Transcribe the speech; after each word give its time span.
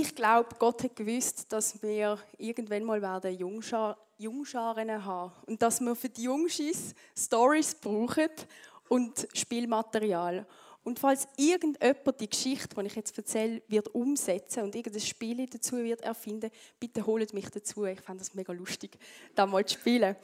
Ich 0.00 0.14
glaube, 0.14 0.50
Gott 0.60 0.84
hat 0.84 0.94
gewusst, 0.94 1.52
dass 1.52 1.82
wir 1.82 2.20
irgendwann 2.36 2.84
mal 2.84 3.02
werden 3.02 3.36
Jungschar 3.36 3.98
Jungscharen 4.16 5.04
haben 5.04 5.32
und 5.46 5.60
dass 5.60 5.80
wir 5.80 5.96
für 5.96 6.08
die 6.08 6.22
Jungschis 6.22 6.94
Stories 7.16 7.74
brauchen 7.74 8.30
und 8.88 9.26
Spielmaterial. 9.34 10.46
Und 10.84 11.00
falls 11.00 11.26
irgendjemand 11.36 12.20
die 12.20 12.30
Geschichte, 12.30 12.76
die 12.76 12.86
ich 12.86 12.94
jetzt 12.94 13.18
erzähle, 13.18 13.60
wird 13.66 13.92
umsetzen 13.92 14.62
und 14.62 14.76
irgendein 14.76 15.02
Spiel 15.02 15.44
dazu 15.46 15.78
wird 15.78 16.02
erfinden, 16.02 16.52
bitte 16.78 17.04
holt 17.04 17.34
mich 17.34 17.50
dazu. 17.50 17.84
Ich 17.84 18.00
fände 18.00 18.20
das 18.20 18.34
mega 18.34 18.52
lustig, 18.52 18.96
da 19.34 19.46
mal 19.46 19.66
zu 19.66 19.80
spielen. 19.80 20.14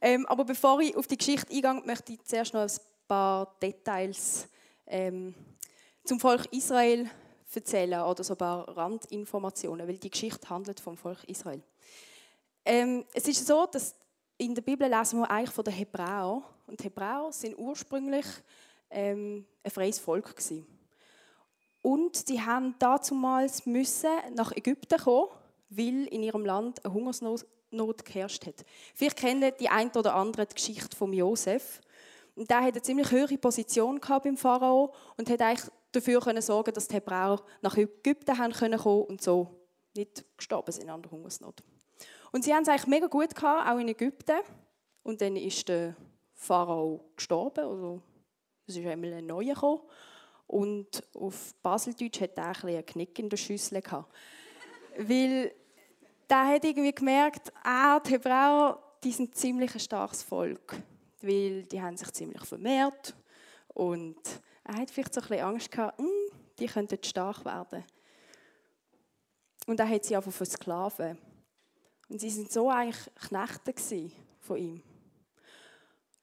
Ähm, 0.00 0.24
aber 0.24 0.46
bevor 0.46 0.80
ich 0.80 0.96
auf 0.96 1.06
die 1.06 1.18
Geschichte 1.18 1.52
eingehe, 1.52 1.82
möchte 1.84 2.14
ich 2.14 2.24
zuerst 2.24 2.54
noch 2.54 2.62
ein 2.62 2.70
paar 3.06 3.58
Details 3.60 4.48
ähm, 4.86 5.34
zum 6.02 6.18
Volk 6.18 6.50
Israel 6.50 7.10
erzählen 7.54 8.02
oder 8.02 8.22
so 8.22 8.34
ein 8.34 8.38
paar 8.38 8.68
Randinformationen, 8.68 9.86
weil 9.88 9.98
die 9.98 10.10
Geschichte 10.10 10.48
handelt 10.48 10.80
vom 10.80 10.96
Volk 10.96 11.24
Israel. 11.24 11.62
Ähm, 12.64 13.04
es 13.14 13.26
ist 13.26 13.46
so, 13.46 13.66
dass 13.66 13.94
in 14.36 14.54
der 14.54 14.62
Bibel 14.62 14.88
lesen 14.88 15.20
wir 15.20 15.30
eigentlich 15.30 15.50
von 15.50 15.64
den 15.64 15.74
Hebräern. 15.74 16.42
Und 16.66 16.84
Hebräer 16.84 17.28
sind 17.30 17.58
ursprünglich 17.58 18.26
ähm, 18.90 19.46
ein 19.64 19.70
freies 19.70 19.98
Volk 19.98 20.36
gewesen. 20.36 20.66
Und 21.82 22.28
die 22.28 22.40
haben 22.40 22.74
dazumals 22.78 23.66
müssen 23.66 24.10
nach 24.34 24.52
Ägypten 24.52 24.98
kommen, 24.98 25.28
weil 25.70 26.06
in 26.06 26.22
ihrem 26.22 26.44
Land 26.44 26.84
eine 26.84 26.92
Hungersnot 26.92 28.04
geherrscht 28.04 28.46
hat. 28.46 28.64
Vielleicht 28.94 29.16
kennen 29.16 29.52
die 29.58 29.68
ein 29.68 29.90
oder 29.90 30.14
andere 30.14 30.46
die 30.46 30.54
Geschichte 30.54 30.96
von 30.96 31.12
Josef. 31.12 31.80
Und 32.34 32.50
der 32.50 32.58
hatte 32.58 32.74
eine 32.74 32.82
ziemlich 32.82 33.10
hohe 33.10 33.38
Position 33.38 34.00
beim 34.00 34.36
Pharao 34.36 34.92
und 35.16 35.28
hat 35.28 35.40
eigentlich 35.40 35.70
dafür 35.92 36.20
können 36.20 36.42
sorgen, 36.42 36.72
dass 36.72 36.88
die 36.88 36.94
Hebräer 36.94 37.40
nach 37.62 37.76
Ägypten 37.76 38.38
haben 38.38 38.52
können 38.52 38.78
kommen 38.78 39.04
und 39.04 39.22
so 39.22 39.58
nicht 39.96 40.24
gestorben 40.36 40.72
sind 40.72 40.90
an 40.90 41.02
der 41.02 41.10
Hungersnot. 41.10 41.62
Und 42.30 42.44
sie 42.44 42.54
haben 42.54 42.62
es 42.62 42.68
eigentlich 42.68 42.86
mega 42.86 43.06
gut 43.06 43.34
gehabt, 43.34 43.68
auch 43.68 43.78
in 43.78 43.88
Ägypten. 43.88 44.40
Und 45.02 45.20
dann 45.20 45.36
ist 45.36 45.68
der 45.68 45.96
Pharao 46.34 47.04
gestorben, 47.16 47.64
also 47.64 48.02
es 48.66 48.76
ist 48.76 48.86
einmal 48.86 49.14
ein 49.14 49.26
neuer 49.26 49.54
gekommen. 49.54 49.80
Und 50.46 51.02
auf 51.14 51.54
Baseldeutsch 51.62 52.20
hat 52.20 52.36
er 52.36 52.48
ein 52.48 52.68
einen 52.68 52.86
Knick 52.86 53.18
in 53.18 53.28
der 53.28 53.36
Schüssel 53.36 53.82
gehabt. 53.82 54.14
Weil 54.96 55.52
der 56.28 56.46
hat 56.46 56.64
irgendwie 56.64 56.94
gemerkt, 56.94 57.52
ah, 57.62 58.00
die 58.00 58.12
Hebräer, 58.12 58.78
die 59.02 59.12
sind 59.12 59.34
ziemlich 59.34 59.74
ein 59.74 59.80
starkes 59.80 60.22
Volk. 60.22 60.76
Weil 61.20 61.64
die 61.64 61.80
haben 61.80 61.96
sich 61.96 62.10
ziemlich 62.12 62.44
vermehrt. 62.44 63.14
Und 63.74 64.20
er 64.68 64.76
hat 64.76 64.90
vielleicht 64.90 65.14
so 65.14 65.20
ein 65.20 65.28
bisschen 65.28 65.44
Angst 65.44 65.70
gehabt, 65.70 65.98
hm, 65.98 66.08
die 66.58 66.66
könnten 66.66 67.02
stark 67.02 67.44
werden. 67.44 67.84
Und 69.66 69.80
er 69.80 69.88
hat 69.88 70.04
sie 70.04 70.14
einfach 70.14 70.32
versklaven. 70.32 71.18
Und 72.08 72.20
sie 72.20 72.30
sind 72.30 72.52
so 72.52 72.70
eigentlich 72.70 73.10
Knechte 73.28 74.10
von 74.40 74.56
ihm. 74.56 74.82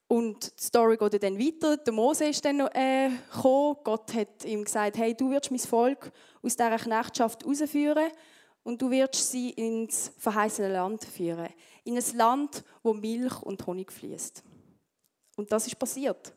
Und 0.08 0.60
die 0.60 0.64
Story 0.64 0.96
geht 0.96 1.22
dann 1.22 1.38
weiter. 1.38 1.76
Der 1.76 1.92
Mose 1.92 2.26
ist 2.26 2.44
dann 2.44 2.60
äh, 2.60 3.10
gekommen. 3.32 3.76
Gott 3.82 4.14
hat 4.14 4.44
ihm 4.44 4.64
gesagt, 4.64 4.96
hey, 4.96 5.14
du 5.14 5.30
wirst 5.30 5.50
mein 5.50 5.58
Volk 5.58 6.12
aus 6.42 6.56
dieser 6.56 6.76
Knechtschaft 6.76 7.42
herausführen 7.42 8.10
und 8.62 8.80
du 8.80 8.90
wirst 8.90 9.30
sie 9.30 9.50
ins 9.50 10.12
verheißene 10.18 10.72
Land 10.72 11.04
führen. 11.04 11.48
In 11.82 11.96
ein 11.96 12.16
Land, 12.16 12.64
wo 12.84 12.94
Milch 12.94 13.42
und 13.42 13.66
Honig 13.66 13.90
fließt. 13.90 14.44
Und 15.36 15.50
das 15.50 15.66
ist 15.66 15.78
passiert. 15.78 16.32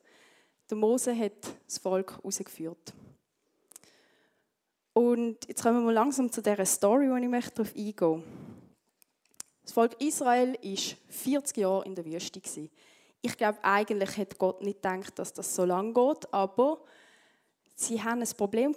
Der 0.70 0.78
Mose 0.78 1.18
hat 1.18 1.56
das 1.66 1.80
Volk 1.80 2.18
herausgeführt. 2.18 2.94
Und 4.94 5.48
jetzt 5.48 5.64
kommen 5.64 5.86
wir 5.86 5.94
langsam 5.94 6.32
zu 6.32 6.42
dieser 6.42 6.66
Story, 6.66 7.10
wo 7.10 7.16
ich 7.16 7.28
möchte 7.28 7.64
darauf 7.64 7.76
eingehen. 7.76 8.24
Das 9.64 9.72
Volk 9.72 10.00
Israel 10.02 10.54
war 10.54 10.96
40 11.10 11.58
Jahre 11.58 11.86
in 11.86 11.96
der 11.96 12.06
Wüste. 12.06 12.42
Ich 13.22 13.38
glaube, 13.38 13.60
eigentlich 13.64 14.18
hat 14.18 14.38
Gott 14.38 14.62
nicht 14.62 14.82
gedacht, 14.82 15.18
dass 15.18 15.34
das 15.34 15.56
so 15.56 15.66
lange 15.66 15.94
geht, 15.94 16.34
aber 16.34 16.82
sie 17.76 18.02
haben 18.02 18.22
ein 18.22 18.30
Problem. 18.38 18.76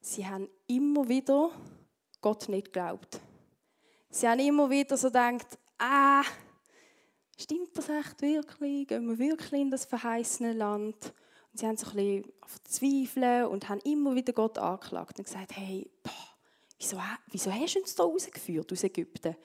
Sie 0.00 0.26
haben 0.26 0.48
immer 0.66 1.08
wieder 1.08 1.50
Gott 2.20 2.48
nicht 2.48 2.66
geglaubt. 2.66 3.20
Sie 4.10 4.28
haben 4.28 4.40
immer 4.40 4.70
wieder 4.70 4.96
so 4.96 5.08
gedacht, 5.08 5.58
ah, 5.78 6.22
stimmt 7.36 7.76
das 7.76 7.88
echt 7.88 8.20
wirklich? 8.22 8.88
Gehen 8.88 9.08
wir 9.08 9.18
wirklich 9.18 9.60
in 9.60 9.70
das 9.70 9.84
verheißene 9.84 10.52
Land? 10.52 11.12
Und 11.52 11.60
sie 11.60 11.66
haben 11.66 11.76
sich 11.76 11.88
ein 11.88 11.96
bisschen 11.96 12.32
verzweifelt 12.46 13.48
und 13.48 13.68
haben 13.68 13.80
immer 13.80 14.14
wieder 14.14 14.32
Gott 14.32 14.58
angeklagt 14.58 15.18
und 15.18 15.24
gesagt, 15.24 15.56
hey, 15.56 15.90
boah, 16.02 16.12
wieso, 16.78 16.98
wieso 17.30 17.52
hast 17.52 17.74
du 17.74 17.80
uns 17.80 17.94
da 17.94 18.02
rausgeführt 18.04 18.72
aus 18.72 18.84
Ägypten? 18.84 19.36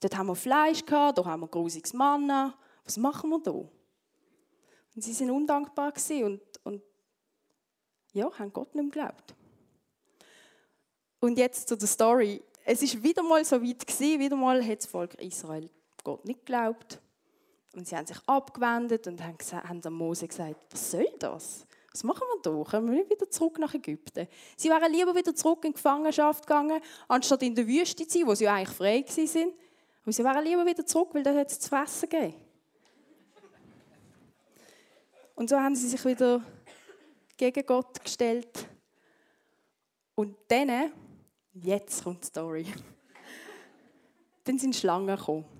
Dort 0.00 0.16
haben 0.16 0.26
wir 0.26 0.36
Fleisch 0.36 0.84
gehabt, 0.84 1.18
da 1.18 1.24
haben 1.24 1.40
wir 1.40 1.48
grusiges 1.48 1.92
Manna. 1.92 2.56
Was 2.84 2.96
machen 2.96 3.30
wir 3.30 3.40
da? 3.40 3.50
Und 3.50 3.70
sie 4.94 5.12
sind 5.12 5.30
undankbar 5.30 5.92
und, 6.22 6.40
und 6.64 6.82
ja, 8.12 8.30
haben 8.38 8.52
Gott 8.52 8.74
nicht 8.74 8.94
mehr 8.96 9.08
geglaubt. 9.08 9.34
Und 11.20 11.38
jetzt 11.38 11.68
zu 11.68 11.76
der 11.76 11.88
Story. 11.88 12.42
Es 12.64 12.82
ist 12.82 13.02
wieder 13.02 13.22
mal 13.22 13.44
so 13.44 13.62
weit 13.62 13.86
gewesen, 13.86 14.20
wieder 14.20 14.36
mal 14.36 14.64
hat 14.64 14.78
das 14.78 14.86
Volk 14.86 15.14
Israel 15.14 15.70
Gott 16.02 16.24
nicht 16.24 16.46
geglaubt. 16.46 17.00
Und 17.76 17.86
sie 17.86 17.94
haben 17.94 18.06
sich 18.06 18.16
abgewendet 18.26 19.06
und 19.06 19.22
haben, 19.22 19.36
gesagt, 19.36 19.68
haben 19.68 19.92
Mose 19.92 20.26
gesagt, 20.26 20.56
was 20.70 20.90
soll 20.90 21.06
das? 21.18 21.66
Was 21.92 22.02
machen 22.04 22.22
wir 22.22 22.40
da? 22.42 22.70
Kommen 22.70 22.90
wir 22.90 23.08
wieder 23.08 23.30
zurück 23.30 23.58
nach 23.58 23.74
Ägypten? 23.74 24.26
Sie 24.56 24.70
wären 24.70 24.90
lieber 24.90 25.14
wieder 25.14 25.34
zurück 25.34 25.62
in 25.62 25.72
die 25.72 25.74
Gefangenschaft 25.74 26.46
gegangen, 26.46 26.80
anstatt 27.06 27.42
in 27.42 27.54
der 27.54 27.66
Wüste 27.66 28.06
zu 28.06 28.18
sein, 28.18 28.26
wo 28.26 28.34
sie 28.34 28.48
eigentlich 28.48 28.74
frei 28.74 29.04
waren. 29.06 29.52
Und 30.06 30.12
sie 30.12 30.24
wären 30.24 30.42
lieber 30.42 30.64
wieder 30.64 30.86
zurück, 30.86 31.10
weil 31.12 31.22
dort 31.22 31.50
es 31.50 31.60
zu 31.60 31.68
fressen 31.68 32.08
gegeben. 32.08 32.34
Und 35.34 35.50
so 35.50 35.60
haben 35.60 35.76
sie 35.76 35.88
sich 35.88 36.02
wieder 36.02 36.42
gegen 37.36 37.66
Gott 37.66 38.02
gestellt. 38.02 38.68
Und 40.14 40.34
dann, 40.48 40.92
jetzt 41.52 42.04
kommt 42.04 42.22
die 42.22 42.26
Story, 42.26 42.66
dann 44.44 44.58
sind 44.58 44.74
Schlangen 44.74 45.14
gekommen. 45.14 45.55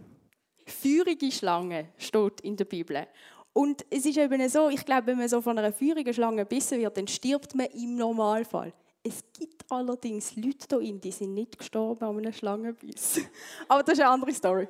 Feurige 0.67 1.31
Schlangen 1.31 1.89
steht 1.97 2.41
in 2.41 2.57
der 2.57 2.65
Bibel. 2.65 3.07
Und 3.53 3.87
es 3.89 4.05
ist 4.05 4.19
eben 4.19 4.49
so, 4.49 4.69
ich 4.69 4.85
glaube, 4.85 5.07
wenn 5.07 5.19
man 5.19 5.29
so 5.29 5.41
von 5.41 5.59
einer 5.59 5.73
feurigen 5.73 6.13
Schlange 6.13 6.43
gebissen 6.43 6.79
wird, 6.79 6.97
dann 6.97 7.09
stirbt 7.09 7.55
man 7.55 7.67
im 7.67 7.97
Normalfall. 7.97 8.73
Es 9.03 9.25
gibt 9.39 9.65
allerdings 9.71 10.35
Leute 10.37 10.79
hier 10.79 10.81
in, 10.81 11.01
die 11.01 11.13
sind 11.13 11.33
nicht 11.33 11.57
gestorben 11.57 12.05
an 12.05 12.19
einem 12.19 12.33
Schlangenbiss. 12.33 13.21
Aber 13.69 13.83
das 13.83 13.95
ist 13.95 14.01
eine 14.01 14.11
andere 14.11 14.33
Story. 14.35 14.67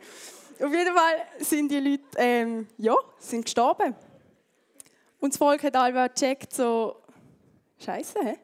Auf 0.60 0.72
jeden 0.72 0.94
Fall 0.94 1.14
sind 1.38 1.70
die 1.70 1.80
Leute, 1.80 2.04
ähm, 2.16 2.66
ja, 2.78 2.94
sind 3.18 3.44
gestorben. 3.44 3.94
Und 5.18 5.32
das 5.32 5.38
Volk 5.38 5.62
hat 5.62 5.74
alle 5.74 6.08
gecheckt, 6.08 6.52
so, 6.52 6.96
Scheiße, 7.78 8.18
hä? 8.22 8.38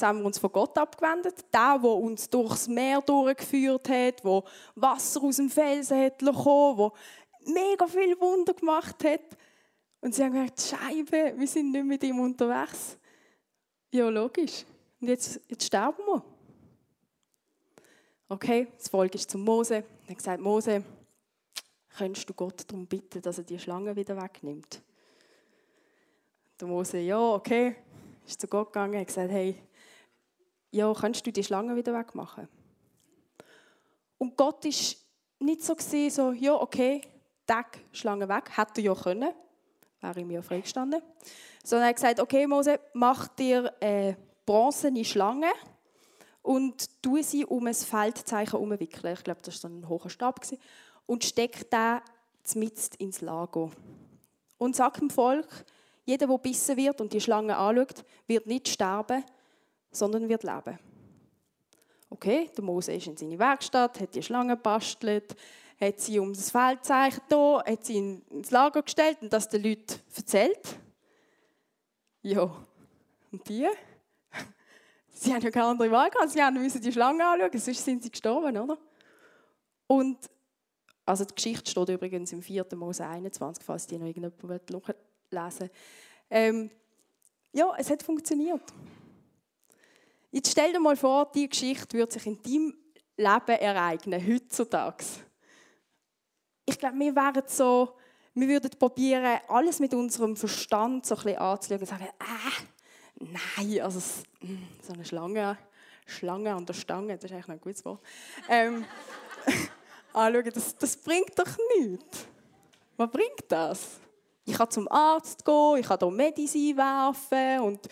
Jetzt 0.00 0.08
haben 0.08 0.20
wir 0.20 0.24
uns 0.24 0.38
von 0.38 0.50
Gott 0.50 0.78
abgewendet. 0.78 1.44
Der, 1.52 1.78
der 1.78 1.90
uns 1.90 2.30
durchs 2.30 2.68
Meer 2.68 3.02
durchgeführt 3.02 3.86
hat, 3.90 4.24
wo 4.24 4.44
Wasser 4.74 5.22
aus 5.22 5.36
dem 5.36 5.50
Felsen 5.50 6.02
hat 6.02 6.16
bekommen, 6.16 6.78
wo 6.78 6.92
mega 7.44 7.86
viel 7.86 8.18
Wunder 8.18 8.54
gemacht 8.54 9.04
hat. 9.04 9.20
Und 10.00 10.14
sie 10.14 10.24
haben 10.24 10.32
gesagt, 10.32 10.58
Scheibe, 10.58 11.34
wir 11.36 11.46
sind 11.46 11.72
nicht 11.72 11.84
mit 11.84 12.02
ihm 12.02 12.18
unterwegs. 12.18 12.96
Ja, 13.90 14.08
logisch. 14.08 14.64
Und 15.02 15.08
jetzt, 15.08 15.38
jetzt 15.48 15.66
sterben 15.66 16.02
wir. 16.06 16.24
Okay, 18.30 18.68
das 18.78 18.88
Volk 18.88 19.14
ist 19.14 19.30
zum 19.30 19.42
Mose. 19.44 19.74
Er 19.74 20.08
hat 20.08 20.16
gesagt, 20.16 20.40
Mose, 20.40 20.82
könntest 21.98 22.26
du 22.26 22.32
Gott 22.32 22.64
darum 22.66 22.86
bitten, 22.86 23.20
dass 23.20 23.36
er 23.36 23.44
die 23.44 23.58
Schlange 23.58 23.94
wieder 23.94 24.16
wegnimmt? 24.16 24.80
Der 26.58 26.68
Mose, 26.68 27.00
ja, 27.00 27.34
okay. 27.34 27.76
Ist 28.26 28.40
zu 28.40 28.48
Gott 28.48 28.68
gegangen 28.68 28.98
und 28.98 29.06
gesagt, 29.06 29.30
hey, 29.30 29.56
ja, 30.70 30.92
kannst 30.92 31.26
du 31.26 31.32
die 31.32 31.44
Schlange 31.44 31.76
wieder 31.76 31.92
wegmachen? 31.92 32.48
Und 34.18 34.36
Gott 34.36 34.64
ist 34.64 34.98
nicht 35.38 35.62
so 35.62 35.74
gesehen, 35.74 36.10
so, 36.10 36.32
ja, 36.32 36.54
okay, 36.54 37.02
Tag, 37.46 37.78
Schlange 37.90 38.28
weg. 38.28 38.56
Hätte 38.56 38.80
er 38.80 38.84
ja 38.84 38.94
können. 38.94 39.32
Wäre 40.00 40.20
ihm 40.20 40.30
ja 40.30 40.40
freigestanden. 40.40 41.02
Sondern 41.64 41.86
er 41.86 41.88
hat 41.88 41.96
gesagt, 41.96 42.20
okay, 42.20 42.46
Mose, 42.46 42.78
mach 42.92 43.26
dir 43.28 43.74
eine 43.80 44.16
bronzene 44.46 45.04
Schlange 45.04 45.50
und 46.42 47.02
tu 47.02 47.20
sie 47.22 47.44
um 47.44 47.66
ein 47.66 47.74
Feldzeichen 47.74 48.60
umwickeln. 48.60 49.14
Ich 49.14 49.24
glaube, 49.24 49.40
das 49.42 49.62
war 49.64 49.70
ein 49.70 49.88
hoher 49.88 50.08
Stab. 50.08 50.40
Und 51.06 51.24
steck 51.24 51.68
den 51.70 52.00
mitten 52.54 52.96
ins 52.98 53.20
Lager. 53.20 53.70
Und 54.56 54.76
sag 54.76 54.98
dem 54.98 55.10
Volk, 55.10 55.48
jeder, 56.04 56.28
der 56.28 56.38
bissen 56.38 56.76
wird 56.76 57.00
und 57.00 57.12
die 57.12 57.20
Schlange 57.20 57.56
anschaut, 57.56 58.04
wird 58.26 58.46
nicht 58.46 58.68
sterben, 58.68 59.24
sondern 59.90 60.28
wird 60.28 60.42
leben. 60.42 60.78
Okay, 62.08 62.50
der 62.56 62.64
Mose 62.64 62.92
ist 62.92 63.06
in 63.06 63.16
seine 63.16 63.38
Werkstatt, 63.38 64.00
hat 64.00 64.14
die 64.14 64.22
Schlange 64.22 64.56
bastelt, 64.56 65.36
hat 65.80 66.00
sie 66.00 66.18
um 66.18 66.34
das 66.34 66.50
Feldzeichen 66.50 67.22
da, 67.28 67.62
hat 67.64 67.84
sie 67.84 67.98
ins 67.98 68.50
Lager 68.50 68.82
gestellt 68.82 69.18
und 69.20 69.32
das 69.32 69.48
den 69.48 69.62
Leuten 69.62 70.00
erzählt. 70.14 70.78
Ja, 72.22 72.50
und 73.32 73.48
die 73.48 73.66
Sie 75.14 75.32
haben 75.32 75.42
ja 75.42 75.50
keine 75.50 75.66
andere 75.66 75.90
Wahl 75.90 76.10
gehabt. 76.10 76.30
Sie 76.30 76.40
müssen 76.58 76.80
die 76.80 76.92
Schlange 76.92 77.24
anschauen, 77.24 77.58
sonst 77.58 77.84
sind 77.84 78.02
sie 78.02 78.10
gestorben, 78.10 78.56
oder? 78.58 78.76
Und 79.86 80.18
also 81.06 81.24
die 81.24 81.34
Geschichte 81.34 81.70
steht 81.70 81.88
übrigens 81.88 82.32
im 82.32 82.42
4. 82.42 82.66
Mose 82.76 83.06
21, 83.06 83.64
falls 83.64 83.86
die 83.86 83.98
noch 83.98 84.06
irgendjemand 84.06 84.94
lesen 85.30 85.70
ähm, 86.30 86.70
Ja, 87.52 87.74
es 87.76 87.90
hat 87.90 88.02
funktioniert. 88.02 88.62
Jetzt 90.32 90.52
stell 90.52 90.72
dir 90.72 90.80
mal 90.80 90.96
vor, 90.96 91.30
die 91.32 91.48
Geschichte 91.48 91.98
würde 91.98 92.12
sich 92.12 92.26
in 92.26 92.40
deinem 92.40 92.74
Leben 93.16 93.60
ereignen, 93.60 94.26
heutzutage. 94.26 95.04
Ich 96.64 96.78
glaube, 96.78 96.98
wir 97.00 97.16
wären 97.16 97.42
so, 97.46 97.96
wir 98.34 98.46
würden 98.46 98.70
probieren, 98.78 99.40
alles 99.48 99.80
mit 99.80 99.92
unserem 99.92 100.36
Verstand 100.36 101.04
so 101.04 101.16
ein 101.16 101.22
bisschen 101.22 101.38
anzuschauen 101.38 101.80
und 101.80 101.86
sagen, 101.86 102.04
äh, 102.04 103.24
nein, 103.56 103.80
also 103.80 104.00
hm, 104.40 104.68
so 104.80 104.92
eine 104.92 105.04
Schlange, 105.04 105.58
Schlange 106.06 106.54
an 106.54 106.64
der 106.64 106.74
Stange, 106.74 107.16
das 107.16 107.24
ist 107.24 107.32
eigentlich 107.32 107.48
noch 107.48 107.54
ein 107.56 107.60
gutes 107.60 107.84
Wort. 107.84 108.00
Ähm, 108.48 108.84
anschauen, 110.12 110.50
das, 110.54 110.76
das 110.76 110.96
bringt 110.96 111.36
doch 111.36 111.58
nichts. 111.76 112.26
Was 112.96 113.10
bringt 113.10 113.44
das? 113.48 114.00
Ich 114.44 114.54
kann 114.54 114.70
zum 114.70 114.86
Arzt 114.88 115.44
gehen, 115.44 115.78
ich 115.78 115.86
kann 115.86 115.98
hier 115.98 116.10
Medizin 116.10 116.76
werfen 116.76 117.60
und 117.60 117.88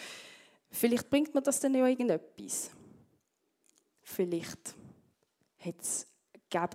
vielleicht 0.71 1.11
bringt 1.11 1.35
mir 1.35 1.43
das 1.43 1.61
dann 1.61 1.75
ja 1.75 1.87
irgendetwas. 1.87 2.71
Vielleicht 4.03 4.75
gibt 5.59 5.83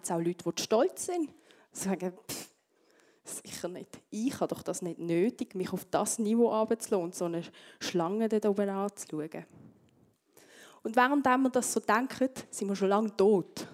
es 0.03 0.11
auch 0.11 0.19
Leute, 0.19 0.51
die 0.51 0.61
stolz 0.61 1.05
sind 1.05 1.33
sagen, 1.71 2.13
pff, 2.29 2.53
sicher 3.23 3.67
nicht. 3.67 3.99
Ich 4.09 4.39
habe 4.39 4.53
doch 4.53 4.61
das 4.61 4.81
nicht 4.81 4.99
nötig, 4.99 5.55
mich 5.55 5.73
auf 5.73 5.85
das 5.85 6.19
Niveau 6.19 6.51
abzulassen 6.51 7.03
und 7.03 7.15
so 7.15 7.25
eine 7.25 7.43
Schlange 7.79 8.29
da 8.29 8.49
oben 8.49 8.69
anzuschauen. 8.69 9.45
Und 10.83 10.95
während 10.95 11.25
wir 11.25 11.49
das 11.49 11.71
so 11.71 11.79
denken, 11.79 12.29
sind 12.49 12.67
wir 12.67 12.75
schon 12.75 12.89
lange 12.89 13.15
tot. 13.15 13.67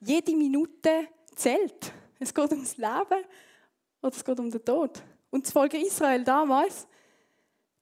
Jede 0.00 0.36
Minute 0.36 1.08
zählt. 1.34 1.92
Es 2.18 2.34
geht 2.34 2.50
ums 2.50 2.76
Leben 2.76 3.24
oder 4.02 4.14
es 4.14 4.24
geht 4.24 4.38
um 4.38 4.50
den 4.50 4.64
Tod. 4.64 5.02
Und 5.30 5.44
das 5.46 5.52
Volk 5.52 5.74
Israel 5.74 6.24
damals, 6.24 6.86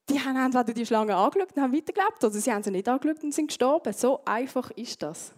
die 0.09 0.21
haben 0.21 0.37
entweder 0.37 0.75
die 0.75 0.87
Schlange 0.87 1.15
angeschaut 1.15 1.53
und 1.55 1.63
haben 1.63 1.73
weitergelebt, 1.73 2.25
oder 2.25 2.31
sie 2.31 2.53
haben 2.53 2.63
sie 2.63 2.71
nicht 2.71 2.89
angeschaut 2.89 3.23
und 3.23 3.33
sind 3.33 3.49
gestorben. 3.49 3.93
So 3.93 4.25
einfach 4.25 4.71
ist 4.73 5.03
das. 5.03 5.33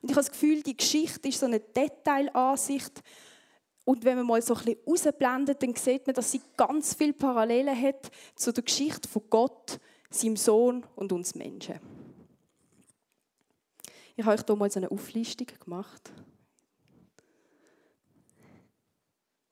Und 0.00 0.10
ich 0.10 0.16
habe 0.16 0.24
das 0.24 0.30
Gefühl, 0.30 0.62
die 0.62 0.76
Geschichte 0.76 1.28
ist 1.28 1.40
so 1.40 1.46
eine 1.46 1.60
Detailansicht. 1.60 3.02
Und 3.84 4.04
wenn 4.04 4.18
man 4.18 4.26
mal 4.26 4.42
so 4.42 4.54
ein 4.54 4.64
bisschen 4.64 4.80
rausblendet, 4.86 5.62
dann 5.62 5.74
sieht 5.74 6.06
man, 6.06 6.14
dass 6.14 6.30
sie 6.30 6.40
ganz 6.56 6.94
viele 6.94 7.14
Parallelen 7.14 7.80
hat 7.80 8.10
zu 8.34 8.52
der 8.52 8.62
Geschichte 8.62 9.08
von 9.08 9.22
Gott, 9.28 9.80
seinem 10.10 10.36
Sohn 10.36 10.86
und 10.94 11.12
uns 11.12 11.34
Menschen. 11.34 11.80
Ich 14.16 14.24
habe 14.24 14.36
euch 14.36 14.44
hier 14.44 14.56
mal 14.56 14.70
so 14.70 14.80
eine 14.80 14.90
Auflistung 14.90 15.46
gemacht, 15.62 16.10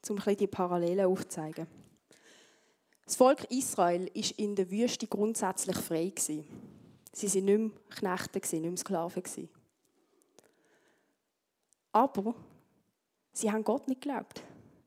um 0.08 0.14
ein 0.14 0.16
bisschen 0.16 0.36
die 0.36 0.46
Parallelen 0.46 1.06
aufzuzeigen. 1.06 1.66
Das 3.06 3.14
Volk 3.14 3.44
Israel 3.50 4.06
war 4.06 4.38
in 4.38 4.56
der 4.56 4.68
Wüste 4.68 5.06
grundsätzlich 5.06 5.76
frei. 5.76 6.12
Sie 6.16 6.44
waren 6.44 7.44
nicht 7.44 7.58
mehr 7.58 7.70
Knechte, 7.88 8.38
nicht 8.38 8.52
mehr 8.52 8.76
Sklaven. 8.76 9.48
Aber 11.92 12.34
sie 13.32 13.50
haben 13.50 13.64
Gott 13.64 13.86
nicht 13.86 14.02
geglaubt. 14.02 14.42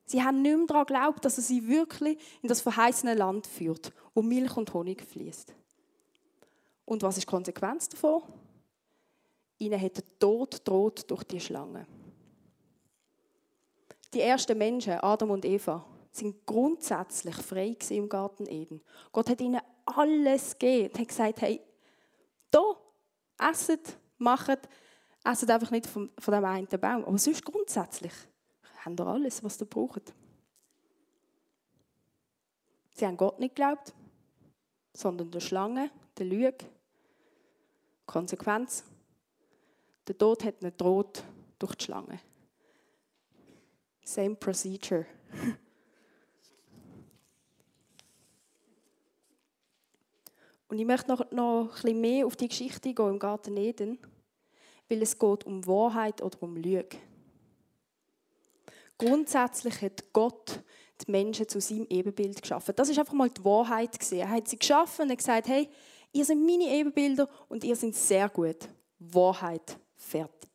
Sie 0.06 0.22
haben 0.22 0.42
nicht 0.42 0.58
mehr 0.58 0.68
daran 0.68 0.86
geglaubt, 0.86 1.24
dass 1.24 1.38
er 1.38 1.44
sie 1.44 1.66
wirklich 1.68 2.20
in 2.42 2.50
das 2.50 2.62
verheißene 2.62 3.14
Land 3.14 3.48
führt, 3.48 3.94
wo 4.14 4.22
Milch 4.22 4.58
und 4.58 4.74
Honig 4.74 5.02
fließt. 5.02 5.54
Und 6.86 7.04
was 7.04 7.18
ist 7.18 7.24
die 7.24 7.32
Konsequenz 7.32 7.88
davon? 7.88 8.24
Ihnen 9.60 9.80
hat 9.80 9.98
der 9.98 10.20
Tod 10.20 10.68
droht 10.68 11.10
durch 11.10 11.24
die 11.24 11.40
Schlange. 11.40 11.86
Die 14.14 14.22
ersten 14.22 14.58
Menschen, 14.58 14.94
Adam 14.94 15.32
und 15.32 15.46
Eva, 15.46 15.86
sind 16.20 16.46
grundsätzlich 16.46 17.36
frei 17.36 17.76
im 17.90 18.10
Garten 18.10 18.48
Eden. 18.48 18.82
Gott 19.12 19.30
hat 19.30 19.42
ihnen 19.42 19.62
alles 19.86 20.58
gegeben 20.58 20.92
und 20.94 21.00
hat 21.00 21.08
gesagt, 21.08 21.42
hey, 21.42 21.62
da, 22.52 22.62
esset, 23.40 23.98
macht, 24.18 24.68
Esset 25.24 25.50
einfach 25.50 25.72
nicht 25.72 25.88
von, 25.88 26.10
von 26.18 26.34
dem 26.34 26.46
einen 26.46 26.68
Baum. 26.68 27.06
Aber 27.06 27.18
sonst 27.18 27.44
grundsätzlich 27.44 28.14
haben 28.86 28.96
ihr 28.98 29.08
alles, 29.08 29.44
was 29.44 29.60
ihr 29.60 29.66
braucht. 29.66 30.14
Sie 32.92 33.06
haben 33.06 33.18
Gott 33.18 33.40
nicht 33.40 33.56
geglaubt, 33.56 33.94
sondern 34.94 35.32
der 35.32 35.40
Schlange, 35.40 35.92
der 36.18 36.26
Lüge. 36.26 36.66
Konsequenz. 38.06 38.84
Der 40.08 40.18
Tod 40.18 40.44
hat 40.44 40.62
nicht 40.62 40.82
droht 40.82 41.24
durch 41.60 41.76
die 41.76 41.86
Schlange. 41.86 42.20
Same 44.04 44.36
procedure. 44.36 45.06
Und 50.70 50.80
ich 50.80 50.86
möchte 50.86 51.10
noch, 51.10 51.30
noch 51.32 51.84
ein 51.84 52.00
mehr 52.00 52.26
auf 52.26 52.36
die 52.36 52.48
Geschichte 52.48 52.94
gehen 52.94 53.10
im 53.10 53.20
Garten 53.20 53.58
Eden 53.58 54.00
weil 54.90 55.04
es 55.04 55.18
geht 55.18 55.46
um 55.46 55.66
Wahrheit 55.68 56.22
oder 56.22 56.42
um 56.42 56.58
Lüge. 56.58 56.98
Grundsätzlich 58.98 59.82
hat 59.82 60.12
Gott 60.12 60.62
die 61.06 61.12
Menschen 61.12 61.48
zu 61.48 61.62
seinem 61.62 61.88
Ebenbild 61.90 62.42
geschaffen. 62.42 62.74
Das 62.76 62.90
ist 62.90 63.00
einfach 63.00 63.14
mal 63.14 63.30
die 63.30 63.46
Wahrheit 63.46 63.98
Er 64.12 64.30
hat 64.30 64.50
sie 64.50 64.58
geschaffen 64.58 65.10
und 65.10 65.16
gesagt, 65.16 65.48
hey, 65.48 65.70
ihr 66.12 66.26
seid 66.26 66.38
meine 66.38 66.66
Ebenbilder 66.66 67.30
und 67.48 67.64
ihr 67.64 67.76
seid 67.76 67.96
sehr 67.96 68.28
gut. 68.28 68.68
Wahrheit, 68.98 69.78
fertig. 69.96 70.50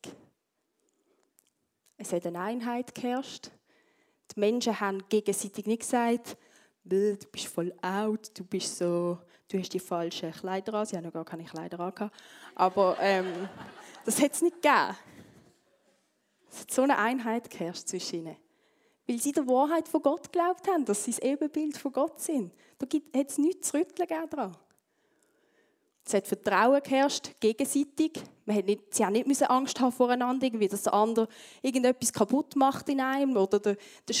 Es 1.97 2.11
hat 2.11 2.27
eine 2.27 2.39
Einheit 2.39 2.93
geherrscht. 2.93 3.49
Die 4.35 4.39
Menschen 4.39 4.79
haben 4.79 5.03
gegenseitig 5.09 5.65
nicht 5.65 5.79
gesagt, 5.79 6.37
du 6.83 7.17
bist 7.31 7.47
voll 7.47 7.73
out, 7.81 8.29
du 8.37 8.43
bist 8.43 8.77
so, 8.77 9.17
du 9.47 9.59
hast 9.59 9.73
die 9.73 9.79
falschen 9.79 10.31
Kleider 10.31 10.73
an. 10.73 10.85
Sie 10.85 10.95
haben 10.95 11.05
noch 11.05 11.13
gar 11.13 11.25
keine 11.25 11.43
Kleider 11.43 11.79
an. 11.79 12.11
Aber 12.55 12.97
ähm, 12.99 13.49
das 14.05 14.21
hat 14.21 14.33
es 14.33 14.41
nicht 14.41 14.61
gegeben. 14.61 14.95
Es 16.51 16.61
hat 16.61 16.71
so 16.71 16.83
eine 16.83 16.97
Einheit 16.97 17.49
geherrscht 17.49 17.87
zwischen 17.87 18.19
ihnen. 18.19 18.37
Weil 19.07 19.19
sie 19.19 19.31
der 19.31 19.47
Wahrheit 19.47 19.87
von 19.87 20.01
Gott 20.01 20.31
geglaubt 20.31 20.67
haben, 20.67 20.85
dass 20.85 21.03
sie 21.03 21.11
das 21.11 21.19
Ebenbild 21.19 21.77
von 21.77 21.91
Gott 21.91 22.19
sind. 22.19 22.53
Da 22.79 22.87
hat 23.19 23.29
es 23.29 23.37
nichts 23.37 23.69
zu 23.69 23.77
rütteln 23.77 24.07
daran. 24.07 24.55
Es 26.05 26.13
hat 26.13 26.27
Vertrauen 26.27 26.81
geherrscht, 26.83 27.31
gegenseitig. 27.39 28.21
Man 28.45 28.57
hat 28.57 28.65
nicht, 28.65 28.93
sie 28.93 29.03
haben 29.03 29.13
nicht 29.13 29.49
Angst 29.49 29.79
haben 29.79 29.91
voreinander, 29.91 30.45
irgendwie, 30.45 30.67
dass 30.67 30.83
der 30.83 30.93
andere 30.93 31.27
irgendetwas 31.63 32.13
kaputt 32.13 32.55
macht 32.55 32.89
in 32.89 33.01
einem 33.01 33.35
oder 33.35 33.59
der, 33.59 33.75
der 34.07 34.15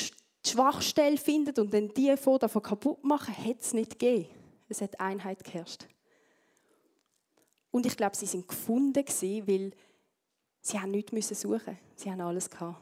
die 0.45 0.49
Schwachstelle 0.49 1.17
findet 1.17 1.59
und 1.59 1.73
dann 1.73 1.89
die 1.89 2.13
davon 2.39 2.61
kaputt 2.61 3.03
machen, 3.03 3.35
hat 3.37 3.61
es 3.61 3.73
nicht 3.73 3.99
gegeben. 3.99 4.29
Es 4.67 4.81
hat 4.81 4.99
Einheit 4.99 5.43
geherrscht. 5.43 5.87
Und 7.71 7.85
ich 7.85 7.97
glaube, 7.97 8.15
sie 8.15 8.25
sind 8.25 8.47
gefunden 8.47 9.05
weil 9.47 9.71
sie 10.61 10.79
haben 10.79 10.91
nichts 10.91 11.11
müssen 11.11 11.35
suchen. 11.35 11.77
Sie 11.95 12.09
haben 12.09 12.21
alles 12.21 12.49
gehabt. 12.49 12.81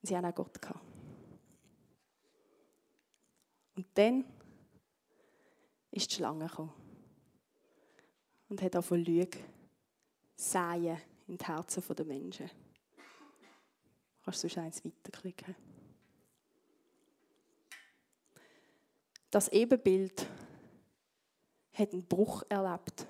Und 0.00 0.08
sie 0.08 0.16
haben 0.16 0.24
auch 0.24 0.34
Gott 0.34 0.60
gehabt. 0.60 0.80
Und 3.76 3.86
dann 3.94 4.24
ist 5.90 6.10
die 6.10 6.16
Schlange 6.16 6.46
gekommen 6.46 6.72
und 8.48 8.62
hat 8.62 8.76
auch 8.76 8.84
von 8.84 9.04
Lüge 9.04 9.38
säen 10.34 10.98
in 11.26 11.36
die 11.36 11.44
Herzen 11.44 11.82
der 11.94 12.04
Menschen. 12.04 12.50
Kannst 14.24 14.42
du 14.42 14.48
sonst 14.48 14.58
eins 14.58 14.84
weiterklicken? 14.84 15.54
Das 19.30 19.48
Ebenbild 19.48 20.26
hat 21.72 21.92
einen 21.92 22.06
Bruch 22.06 22.42
erlebt 22.48 23.06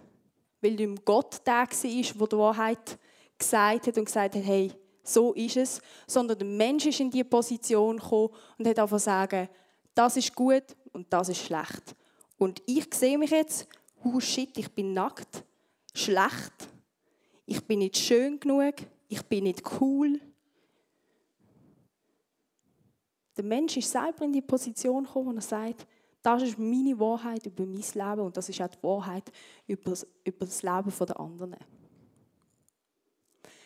weil 0.60 0.76
nicht 0.76 1.04
Gott 1.04 1.46
der 1.46 1.54
war, 1.54 1.66
der 1.66 2.28
die 2.28 2.36
Wahrheit 2.36 2.98
gesagt 3.38 3.86
hat 3.86 3.98
und 3.98 4.04
gesagt 4.04 4.34
hat, 4.34 4.44
hey, 4.44 4.72
so 5.02 5.32
ist 5.32 5.56
es, 5.56 5.80
sondern 6.06 6.38
der 6.38 6.46
Mensch 6.46 6.86
ist 6.86 7.00
in 7.00 7.10
diese 7.10 7.24
Position 7.24 7.98
gekommen 7.98 8.30
und 8.58 8.66
hat 8.66 8.78
einfach 8.78 8.98
sagen, 8.98 9.48
das 9.94 10.16
ist 10.16 10.34
gut 10.34 10.64
und 10.92 11.10
das 11.12 11.28
ist 11.28 11.44
schlecht. 11.44 11.94
Und 12.36 12.62
ich 12.66 12.92
sehe 12.94 13.16
mich 13.16 13.30
jetzt, 13.30 13.66
oh 14.04 14.20
shit, 14.20 14.56
ich 14.58 14.70
bin 14.70 14.92
nackt, 14.92 15.44
schlecht, 15.94 16.68
ich 17.46 17.64
bin 17.64 17.78
nicht 17.80 17.96
schön 17.96 18.38
genug, 18.38 18.74
ich 19.08 19.22
bin 19.22 19.44
nicht 19.44 19.62
cool. 19.80 20.20
Der 23.36 23.44
Mensch 23.44 23.76
ist 23.76 23.90
selber 23.90 24.24
in 24.24 24.32
die 24.32 24.42
Position 24.42 25.04
gekommen, 25.04 25.32
wo 25.32 25.38
er 25.38 25.40
sagt, 25.40 25.86
das 26.22 26.42
ist 26.42 26.58
meine 26.58 26.98
Wahrheit 26.98 27.46
über 27.46 27.64
mein 27.64 27.76
Leben 27.76 28.20
und 28.20 28.36
das 28.36 28.48
ist 28.48 28.60
auch 28.60 28.68
die 28.68 28.82
Wahrheit 28.82 29.30
über 29.66 29.90
das, 29.90 30.06
über 30.24 30.46
das 30.46 30.62
Leben 30.62 30.92
der 30.98 31.20
anderen. 31.20 31.56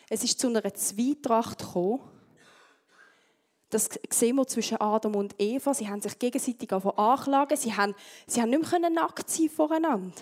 Es 0.09 0.23
ist 0.23 0.39
zu 0.39 0.47
einer 0.47 0.73
Zweitracht 0.73 1.59
gekommen. 1.59 2.01
Das 3.69 3.89
sehen 4.11 4.35
wir 4.35 4.45
zwischen 4.45 4.79
Adam 4.79 5.15
und 5.15 5.33
Eva. 5.39 5.73
Sie 5.73 5.89
haben 5.89 6.01
sich 6.01 6.19
gegenseitig 6.19 6.71
anklagen. 6.71 7.57
Sie 7.57 7.73
haben, 7.73 7.95
sie 8.27 8.39
haben 8.39 8.51
nicht 8.51 8.71
mehr 8.71 8.89
nackt 8.91 9.27
sein 9.27 9.49
voreinander. 9.49 10.21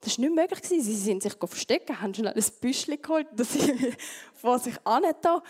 Das 0.00 0.18
war 0.18 0.24
nicht 0.24 0.34
möglich. 0.34 0.60
Sie 0.64 0.80
sind 0.80 1.22
sich 1.22 1.34
verstecken, 1.34 2.00
haben 2.00 2.12
schnell 2.12 2.34
ein 2.34 2.44
Büschel 2.60 2.98
geholt, 2.98 3.28
dass 3.32 3.52
sie 3.52 3.94
vor 4.34 4.58
sich 4.58 4.74
da. 4.78 5.42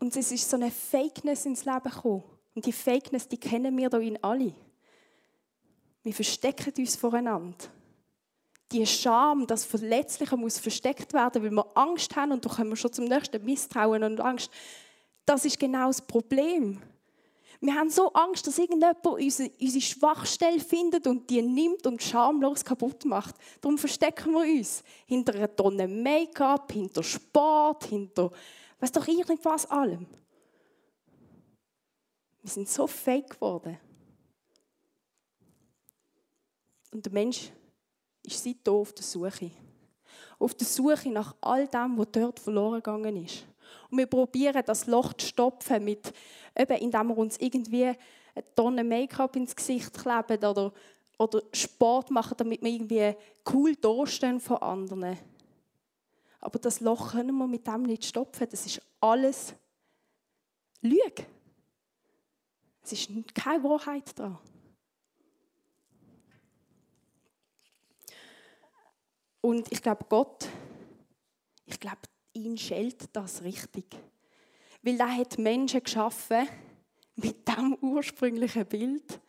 Und 0.00 0.16
es 0.16 0.32
ist 0.32 0.50
so 0.50 0.56
eine 0.56 0.72
Fakeness 0.72 1.46
ins 1.46 1.64
Leben 1.64 1.82
gekommen. 1.84 2.24
Und 2.54 2.66
die 2.66 2.72
Fakeness, 2.72 3.28
die 3.28 3.38
kennen 3.38 3.76
wir 3.76 3.90
hier 3.90 4.00
in 4.00 4.22
alle. 4.22 4.54
Wir 6.02 6.12
verstecken 6.12 6.72
uns 6.78 6.96
voreinander. 6.96 7.56
Die 8.72 8.86
Scham, 8.86 9.46
das 9.46 9.64
Verletzliche 9.64 10.36
muss 10.36 10.58
versteckt 10.58 11.12
werden, 11.12 11.42
weil 11.42 11.50
wir 11.50 11.66
Angst 11.76 12.14
haben 12.16 12.32
und 12.32 12.44
da 12.44 12.48
kommen 12.48 12.70
wir 12.70 12.76
schon 12.76 12.92
zum 12.92 13.04
nächsten 13.04 13.44
Misstrauen 13.44 14.02
und 14.02 14.20
Angst. 14.20 14.50
Das 15.24 15.44
ist 15.44 15.58
genau 15.58 15.88
das 15.88 16.02
Problem. 16.02 16.80
Wir 17.60 17.74
haben 17.74 17.88
so 17.88 18.12
Angst, 18.12 18.46
dass 18.46 18.58
irgendjemand 18.58 19.06
unsere, 19.06 19.50
unsere 19.58 19.80
Schwachstelle 19.80 20.60
findet 20.60 21.06
und 21.06 21.30
die 21.30 21.40
nimmt 21.40 21.86
und 21.86 22.02
schamlos 22.02 22.64
kaputt 22.64 23.04
macht. 23.06 23.36
Darum 23.60 23.78
verstecken 23.78 24.32
wir 24.32 24.40
uns 24.40 24.82
hinter 25.06 25.34
einer 25.34 25.54
Tonne 25.54 25.88
Make-up, 25.88 26.72
hinter 26.72 27.02
Sport, 27.02 27.84
hinter 27.84 28.30
was 28.80 28.92
doch 28.92 29.06
irgendwas 29.08 29.70
allem. 29.70 30.06
Wir 32.44 32.50
sind 32.50 32.68
so 32.68 32.86
fake 32.86 33.30
geworden. 33.30 33.78
Und 36.92 37.06
der 37.06 37.10
Mensch 37.10 37.50
ist 38.22 38.44
seitdem 38.44 38.74
auf 38.74 38.92
der 38.92 39.02
Suche. 39.02 39.50
Auf 40.38 40.52
der 40.52 40.66
Suche 40.66 41.08
nach 41.08 41.34
all 41.40 41.66
dem, 41.66 41.96
was 41.96 42.08
dort 42.12 42.38
verloren 42.38 42.82
gegangen 42.82 43.24
ist. 43.24 43.46
Und 43.90 43.96
wir 43.96 44.06
probieren, 44.06 44.62
das 44.66 44.86
Loch 44.86 45.14
zu 45.14 45.26
stopfen, 45.26 45.82
mit, 45.82 46.12
eben, 46.54 46.76
indem 46.76 47.08
wir 47.08 47.16
uns 47.16 47.38
irgendwie 47.38 47.86
eine 47.86 48.54
Tonne 48.54 48.84
Make-up 48.84 49.36
ins 49.36 49.56
Gesicht 49.56 49.94
kleben 49.94 50.44
oder, 50.44 50.70
oder 51.16 51.42
Sport 51.50 52.10
machen, 52.10 52.34
damit 52.36 52.60
wir 52.60 52.70
irgendwie 52.70 53.14
cool 53.54 53.74
dastehen 53.74 54.38
von 54.38 54.58
anderen. 54.58 55.16
Aber 56.42 56.58
das 56.58 56.80
Loch 56.80 57.12
können 57.12 57.38
wir 57.38 57.46
mit 57.46 57.66
dem 57.66 57.84
nicht 57.84 58.04
stopfen. 58.04 58.46
Das 58.50 58.66
ist 58.66 58.82
alles 59.00 59.54
Lüge. 60.82 61.24
Es 62.84 62.92
ist 62.92 63.10
keine 63.34 63.64
Wahrheit 63.64 64.10
da. 64.14 64.38
Und 69.40 69.72
ich 69.72 69.80
glaube, 69.80 70.04
Gott, 70.08 70.46
ich 71.64 71.80
glaube, 71.80 72.00
ihn 72.34 72.58
schält 72.58 73.14
das 73.16 73.42
richtig. 73.42 73.86
Weil 74.82 75.00
er 75.00 75.16
hat 75.16 75.38
Menschen 75.38 75.82
geschaffen 75.82 76.46
mit 77.16 77.48
dem 77.48 77.74
ursprünglichen 77.80 78.66
Bild 78.66 79.20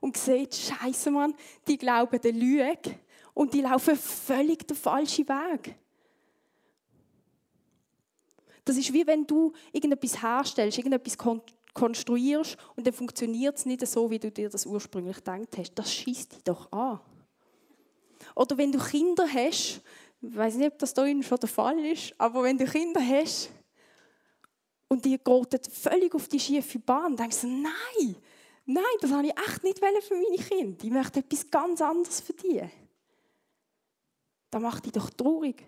und 0.00 0.16
sieht, 0.16 0.54
Scheiße, 0.54 1.10
Mann, 1.10 1.34
die 1.66 1.78
glauben 1.78 2.20
der 2.20 2.32
Lüge 2.32 2.98
und 3.34 3.54
die 3.54 3.60
laufen 3.60 3.96
völlig 3.96 4.66
den 4.66 4.76
falschen 4.76 5.28
Weg. 5.28 5.76
Das 8.64 8.76
ist 8.76 8.92
wie 8.92 9.06
wenn 9.06 9.24
du 9.24 9.52
irgendetwas 9.72 10.20
herstellst, 10.20 10.78
irgendetwas 10.78 11.16
konstruierst 11.76 12.56
und 12.74 12.86
dann 12.86 12.94
funktioniert 12.94 13.58
es 13.58 13.66
nicht 13.66 13.86
so, 13.86 14.10
wie 14.10 14.18
du 14.18 14.30
dir 14.30 14.48
das 14.48 14.66
ursprünglich 14.66 15.16
gedacht 15.16 15.56
hast. 15.56 15.74
Das 15.74 15.92
schießt 15.92 16.32
dich 16.32 16.42
doch 16.42 16.72
an. 16.72 17.00
Oder 18.34 18.58
wenn 18.58 18.72
du 18.72 18.78
Kinder 18.78 19.26
hast, 19.28 19.82
ich 20.20 20.36
weiß 20.36 20.56
nicht, 20.56 20.72
ob 20.72 20.78
das 20.78 20.94
da 20.94 21.06
schon 21.06 21.38
der 21.38 21.48
Fall 21.48 21.78
ist, 21.84 22.14
aber 22.18 22.42
wenn 22.42 22.58
du 22.58 22.64
Kinder 22.64 23.00
hast 23.00 23.50
und 24.88 25.04
die 25.04 25.22
geraten 25.22 25.70
völlig 25.70 26.14
auf 26.14 26.28
die 26.28 26.40
schiefe 26.40 26.78
Bahn, 26.78 27.16
denkst 27.16 27.42
du, 27.42 27.46
nein, 27.46 28.16
nein, 28.64 28.84
das 29.00 29.12
habe 29.12 29.26
ich 29.26 29.38
echt 29.38 29.62
nicht 29.62 29.78
für 29.78 30.14
meine 30.14 30.42
Kinder. 30.42 30.82
Ich 30.82 30.90
möchte 30.90 31.20
etwas 31.20 31.50
ganz 31.50 31.80
anderes 31.80 32.20
für 32.20 32.32
die. 32.32 32.62
Das 34.50 34.62
macht 34.62 34.86
dich 34.86 34.92
doch 34.92 35.10
traurig. 35.10 35.64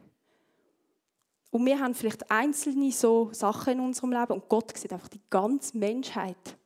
Und 1.50 1.64
wir 1.64 1.78
haben 1.78 1.94
vielleicht 1.94 2.30
einzelne 2.30 2.92
so 2.92 3.30
Sachen 3.32 3.74
in 3.74 3.80
unserem 3.80 4.12
Leben 4.12 4.32
und 4.34 4.48
Gott 4.48 4.76
sieht 4.76 4.92
einfach 4.92 5.08
die 5.08 5.20
ganze 5.30 5.78
Menschheit, 5.78 6.56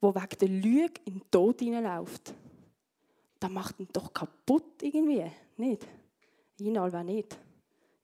wo 0.00 0.14
wegen 0.14 0.38
der 0.40 0.48
Lüge 0.48 1.00
in 1.06 1.14
den 1.14 1.30
Tod 1.30 1.60
hineinläuft. 1.60 2.34
Das 3.40 3.50
macht 3.50 3.80
ihn 3.80 3.88
doch 3.92 4.12
kaputt 4.12 4.82
irgendwie, 4.82 5.30
nicht? 5.56 5.86
Ihn 6.58 6.76
allweil 6.76 7.04
nicht. 7.04 7.38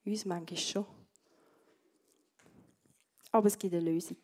Uns 0.06 0.24
manchmal 0.24 0.58
schon. 0.58 0.86
Aber 3.30 3.48
es 3.48 3.58
gibt 3.58 3.74
eine 3.74 3.82
Lösung. 3.82 4.16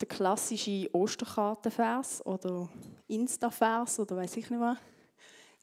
Der 0.00 0.08
klassische 0.08 0.88
Osterkartenvers 0.94 2.24
oder 2.24 2.68
Insta-Vers 3.06 4.00
oder 4.00 4.16
weiß 4.16 4.36
ich 4.38 4.48
nicht 4.48 4.60
was. 4.60 4.78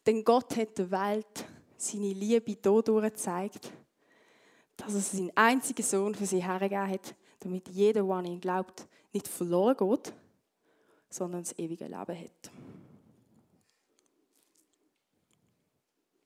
Denn 0.05 0.23
Gott 0.23 0.55
hat 0.55 0.77
der 0.77 0.91
Welt 0.91 1.45
seine 1.75 2.13
Liebe 2.13 2.55
dadurch 2.55 3.13
gezeigt, 3.13 3.71
dass 4.77 4.93
er 4.93 5.01
seinen 5.01 5.35
einzigen 5.35 5.83
Sohn 5.83 6.13
für 6.13 6.25
sie 6.25 6.43
hergegeben 6.43 6.89
hat, 6.89 7.15
damit 7.39 7.67
jeder, 7.69 8.03
der 8.03 8.13
an 8.13 8.25
ihn 8.25 8.39
glaubt, 8.39 8.87
nicht 9.11 9.27
verloren 9.27 9.75
geht, 9.75 10.13
sondern 11.09 11.41
das 11.41 11.57
ewige 11.57 11.85
Leben 11.85 11.97
hat. 11.97 12.51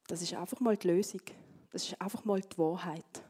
Das 0.08 0.22
ist 0.22 0.34
einfach 0.34 0.60
mal 0.60 0.76
die 0.76 0.88
Lösung. 0.88 1.22
Das 1.72 1.84
ist 1.84 2.02
einfach 2.02 2.26
mal 2.26 2.42
die 2.42 2.58
Wahrheit 2.58 3.24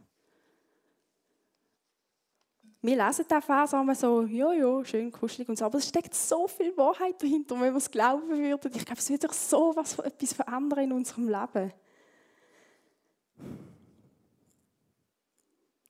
wir 2.83 3.05
lesen 3.05 3.25
den 3.27 3.41
Vers 3.41 3.73
einmal 3.73 3.95
so, 3.95 4.23
ja, 4.23 4.53
ja, 4.53 4.83
schön 4.83 5.11
kuschelig 5.11 5.47
und 5.47 5.57
so, 5.57 5.65
aber 5.65 5.77
es 5.77 5.87
steckt 5.87 6.15
so 6.15 6.47
viel 6.47 6.75
Wahrheit 6.75 7.21
dahinter, 7.21 7.55
wenn 7.55 7.73
wir 7.73 7.77
es 7.77 7.91
glauben 7.91 8.27
würden. 8.29 8.71
Ich 8.75 8.85
glaube, 8.85 8.99
es 8.99 9.09
wird 9.09 9.23
doch 9.23 9.33
so 9.33 9.73
was, 9.75 9.99
etwas 9.99 10.33
verändern 10.33 10.85
in 10.85 10.91
unserem 10.91 11.27
Leben. 11.27 11.71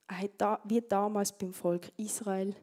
Er 0.08 0.18
hat 0.18 0.32
da, 0.38 0.60
wie 0.66 0.82
damals 0.82 1.32
beim 1.32 1.54
Volk 1.54 1.90
Israel 1.96 2.54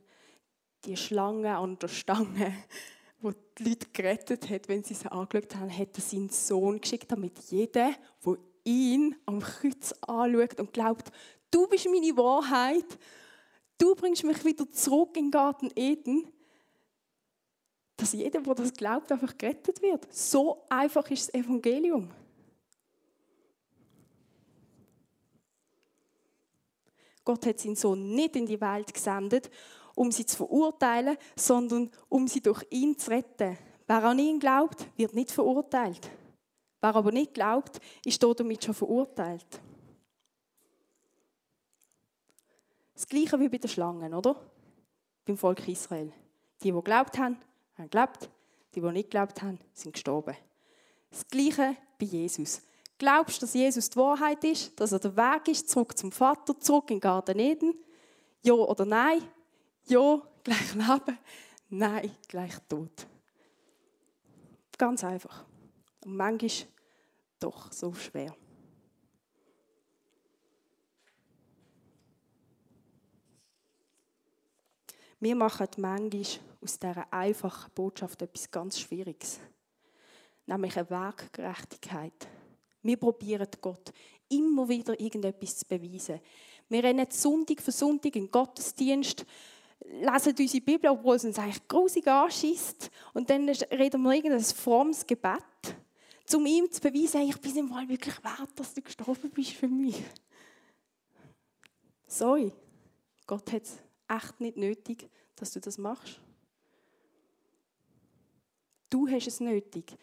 die 0.84 0.96
Schlange 0.96 1.56
an 1.56 1.78
der 1.78 1.88
Stange, 1.88 2.52
wo 3.20 3.32
die 3.58 3.64
Leute 3.64 3.86
gerettet 3.94 4.50
hat, 4.50 4.68
wenn 4.68 4.84
sie 4.84 4.92
sie 4.92 5.10
angeschaut 5.10 5.56
haben, 5.56 5.76
hat 5.76 5.96
er 5.96 6.02
seinen 6.02 6.28
Sohn 6.28 6.82
geschickt, 6.82 7.10
damit 7.10 7.38
jeder, 7.50 7.94
der 8.26 8.36
ihn 8.64 9.16
am 9.24 9.40
Kreuz 9.40 9.94
anschaut 10.02 10.60
und 10.60 10.74
glaubt, 10.74 11.10
du 11.50 11.66
bist 11.66 11.86
meine 11.86 12.14
Wahrheit 12.18 12.98
du 13.78 13.94
bringst 13.94 14.24
mich 14.24 14.44
wieder 14.44 14.70
zurück 14.70 15.16
in 15.16 15.26
den 15.26 15.30
Garten 15.30 15.70
Eden, 15.74 16.30
dass 17.96 18.12
jeder, 18.12 18.40
der 18.40 18.54
das 18.54 18.72
glaubt, 18.72 19.10
einfach 19.10 19.36
gerettet 19.36 19.82
wird. 19.82 20.12
So 20.12 20.64
einfach 20.68 21.10
ist 21.10 21.28
das 21.28 21.34
Evangelium. 21.34 22.10
Gott 27.24 27.44
hat 27.44 27.58
seinen 27.58 27.76
Sohn 27.76 28.14
nicht 28.14 28.36
in 28.36 28.46
die 28.46 28.60
Welt 28.60 28.94
gesendet, 28.94 29.50
um 29.94 30.10
sie 30.12 30.24
zu 30.24 30.36
verurteilen, 30.36 31.16
sondern 31.36 31.90
um 32.08 32.26
sie 32.26 32.40
durch 32.40 32.64
ihn 32.70 32.96
zu 32.96 33.10
retten. 33.10 33.58
Wer 33.86 34.04
an 34.04 34.18
ihn 34.18 34.38
glaubt, 34.38 34.86
wird 34.96 35.14
nicht 35.14 35.32
verurteilt. 35.32 36.08
Wer 36.80 36.94
aber 36.94 37.10
nicht 37.10 37.34
glaubt, 37.34 37.80
ist 38.04 38.22
damit 38.22 38.64
schon 38.64 38.74
verurteilt. 38.74 39.60
Das 42.98 43.06
Gleiche 43.06 43.38
wie 43.38 43.48
bei 43.48 43.58
den 43.58 43.70
Schlangen, 43.70 44.12
oder? 44.12 44.34
Beim 45.24 45.38
Volk 45.38 45.68
Israel. 45.68 46.12
Die, 46.60 46.72
die 46.72 46.72
geglaubt 46.72 47.16
haben, 47.16 47.38
haben 47.76 47.90
gelebt. 47.90 48.28
Die, 48.74 48.80
die 48.80 48.86
nicht 48.88 49.04
geglaubt 49.04 49.40
haben, 49.40 49.60
sind 49.72 49.92
gestorben. 49.92 50.36
Das 51.08 51.24
Gleiche 51.28 51.76
bei 51.96 52.06
Jesus. 52.06 52.60
Glaubst 52.98 53.36
du, 53.36 53.46
dass 53.46 53.54
Jesus 53.54 53.88
die 53.90 53.96
Wahrheit 53.98 54.42
ist, 54.42 54.80
dass 54.80 54.90
er 54.90 54.98
der 54.98 55.16
Weg 55.16 55.46
ist, 55.46 55.68
zurück 55.68 55.96
zum 55.96 56.10
Vater, 56.10 56.58
zurück 56.58 56.90
in 56.90 56.96
den 56.96 57.02
Garten 57.02 57.38
Eden? 57.38 57.72
Ja 58.42 58.54
oder 58.54 58.84
nein? 58.84 59.22
Ja, 59.86 60.20
gleich 60.42 60.74
Leben. 60.74 61.18
Nein, 61.68 62.10
gleich 62.26 62.58
Tod. 62.68 63.06
Ganz 64.76 65.04
einfach. 65.04 65.44
Und 66.04 66.16
manchmal 66.16 66.68
doch 67.38 67.70
so 67.70 67.94
schwer. 67.94 68.34
Wir 75.20 75.34
machen 75.34 75.66
manchmal 75.78 76.22
aus 76.60 76.78
dieser 76.78 77.12
einfachen 77.12 77.70
Botschaft 77.74 78.22
etwas 78.22 78.50
ganz 78.50 78.78
Schwieriges. 78.78 79.40
Nämlich 80.46 80.76
eine 80.76 80.88
Werkgerechtigkeit. 80.88 82.28
Wir 82.82 82.96
probieren 82.96 83.48
Gott 83.60 83.92
immer 84.28 84.68
wieder 84.68 84.98
irgendetwas 84.98 85.58
zu 85.58 85.66
beweisen. 85.66 86.20
Wir 86.68 86.84
rennen 86.84 87.06
Sonntag 87.10 87.60
für 87.60 87.72
Sonntag 87.72 88.14
in 88.14 88.26
den 88.26 88.30
Gottesdienst, 88.30 89.26
lesen 89.80 90.34
unsere 90.38 90.64
Bibel, 90.64 90.90
obwohl 90.90 91.16
es 91.16 91.24
uns 91.24 91.38
eigentlich 91.38 91.66
grusig 91.66 92.06
anschießt. 92.06 92.90
Und 93.14 93.28
dann 93.28 93.48
reden 93.48 94.02
wir 94.02 94.12
irgendein 94.12 94.40
frommes 94.40 95.06
Gebet, 95.06 95.42
um 96.32 96.46
ihm 96.46 96.70
zu 96.70 96.80
beweisen, 96.80 97.22
ich 97.22 97.40
bin 97.40 97.56
im 97.56 97.68
Fall 97.68 97.88
wirklich 97.88 98.22
wert, 98.22 98.50
dass 98.54 98.74
du 98.74 98.82
gestorben 98.82 99.30
bist 99.30 99.52
für 99.52 99.68
mich. 99.68 100.00
Sorry, 102.06 102.52
Gott 103.26 103.50
hat 103.52 103.62
es 103.62 103.78
echt 104.08 104.40
nicht 104.40 104.56
nötig, 104.56 105.08
dass 105.36 105.52
du 105.52 105.60
das 105.60 105.78
machst? 105.78 106.20
Du 108.90 109.08
hast 109.08 109.26
es 109.26 109.40
nötig. 109.40 109.96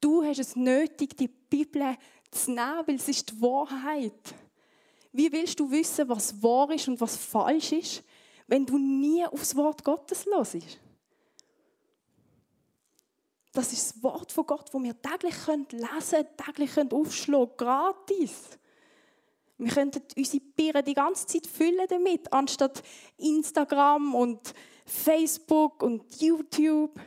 Du 0.00 0.22
hast 0.24 0.38
es 0.38 0.56
nötig, 0.56 1.16
die 1.16 1.28
Bibel 1.28 1.96
zu 2.30 2.50
nehmen, 2.50 2.82
weil 2.86 2.96
es 2.96 3.08
ist 3.08 3.30
die 3.30 3.40
Wahrheit. 3.40 4.34
Wie 5.12 5.30
willst 5.30 5.60
du 5.60 5.70
wissen, 5.70 6.08
was 6.08 6.42
wahr 6.42 6.70
ist 6.72 6.88
und 6.88 7.00
was 7.00 7.16
falsch 7.16 7.72
ist, 7.72 8.02
wenn 8.46 8.66
du 8.66 8.76
nie 8.76 9.24
aufs 9.24 9.54
Wort 9.54 9.84
Gottes 9.84 10.26
hörst? 10.26 10.80
Das 13.52 13.72
ist 13.72 13.94
das 13.94 14.02
Wort 14.02 14.32
von 14.32 14.44
Gott, 14.44 14.68
das 14.74 14.82
wir 14.82 15.00
täglich 15.00 15.46
lesen 15.46 15.70
können, 15.70 16.36
täglich 16.36 16.92
aufschlagen 16.92 17.56
können, 17.56 17.56
gratis. 17.56 18.58
Wir 19.56 19.70
könnten 19.70 20.02
unsere 20.16 20.42
Birnen 20.56 20.84
die 20.84 20.94
ganze 20.94 21.26
Zeit 21.26 21.46
füllen 21.46 21.86
damit, 21.88 22.32
anstatt 22.32 22.82
Instagram 23.18 24.14
und 24.14 24.52
Facebook 24.84 25.82
und 25.82 26.20
YouTube. 26.20 26.98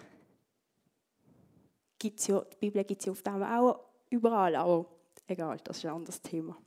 Gibt's 2.00 2.28
ja, 2.28 2.42
die 2.42 2.58
Bibel 2.58 2.84
gibt 2.84 3.02
es 3.02 3.06
ja 3.06 3.12
auf 3.12 3.22
dem 3.22 3.44
auch 3.44 3.80
überall, 4.10 4.56
aber 4.56 4.86
egal, 5.28 5.58
das 5.64 5.78
ist 5.78 5.86
ein 5.86 5.92
anderes 5.92 6.22
Thema. 6.22 6.58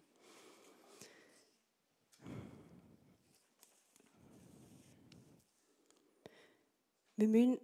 Wir 7.16 7.28
müssen 7.28 7.58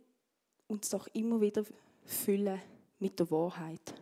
uns 0.69 0.91
doch 0.91 1.07
immer 1.15 1.41
wieder 1.41 1.65
füllen 2.05 2.61
mit 2.99 3.19
der 3.19 3.31
Wahrheit. 3.31 3.95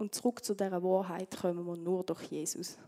Und 0.00 0.14
zurück 0.14 0.42
zu 0.42 0.54
dieser 0.54 0.82
Wahrheit 0.82 1.36
kommen 1.38 1.66
wir 1.66 1.76
nur 1.76 2.02
durch 2.02 2.22
Jesus. 2.22 2.78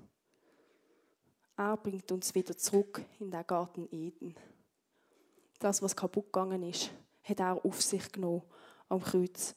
Er 1.58 1.76
bringt 1.76 2.10
uns 2.10 2.34
wieder 2.34 2.56
zurück 2.56 3.04
in 3.20 3.30
den 3.30 3.46
Garten 3.46 3.86
Eden. 3.90 4.34
Das, 5.58 5.82
was 5.82 5.94
kaputt 5.94 6.32
gegangen 6.32 6.62
ist, 6.62 6.90
hat 7.22 7.38
er 7.38 7.62
auf 7.62 7.82
sich 7.82 8.10
genommen 8.10 8.40
am 8.88 9.02
Kreuz 9.02 9.54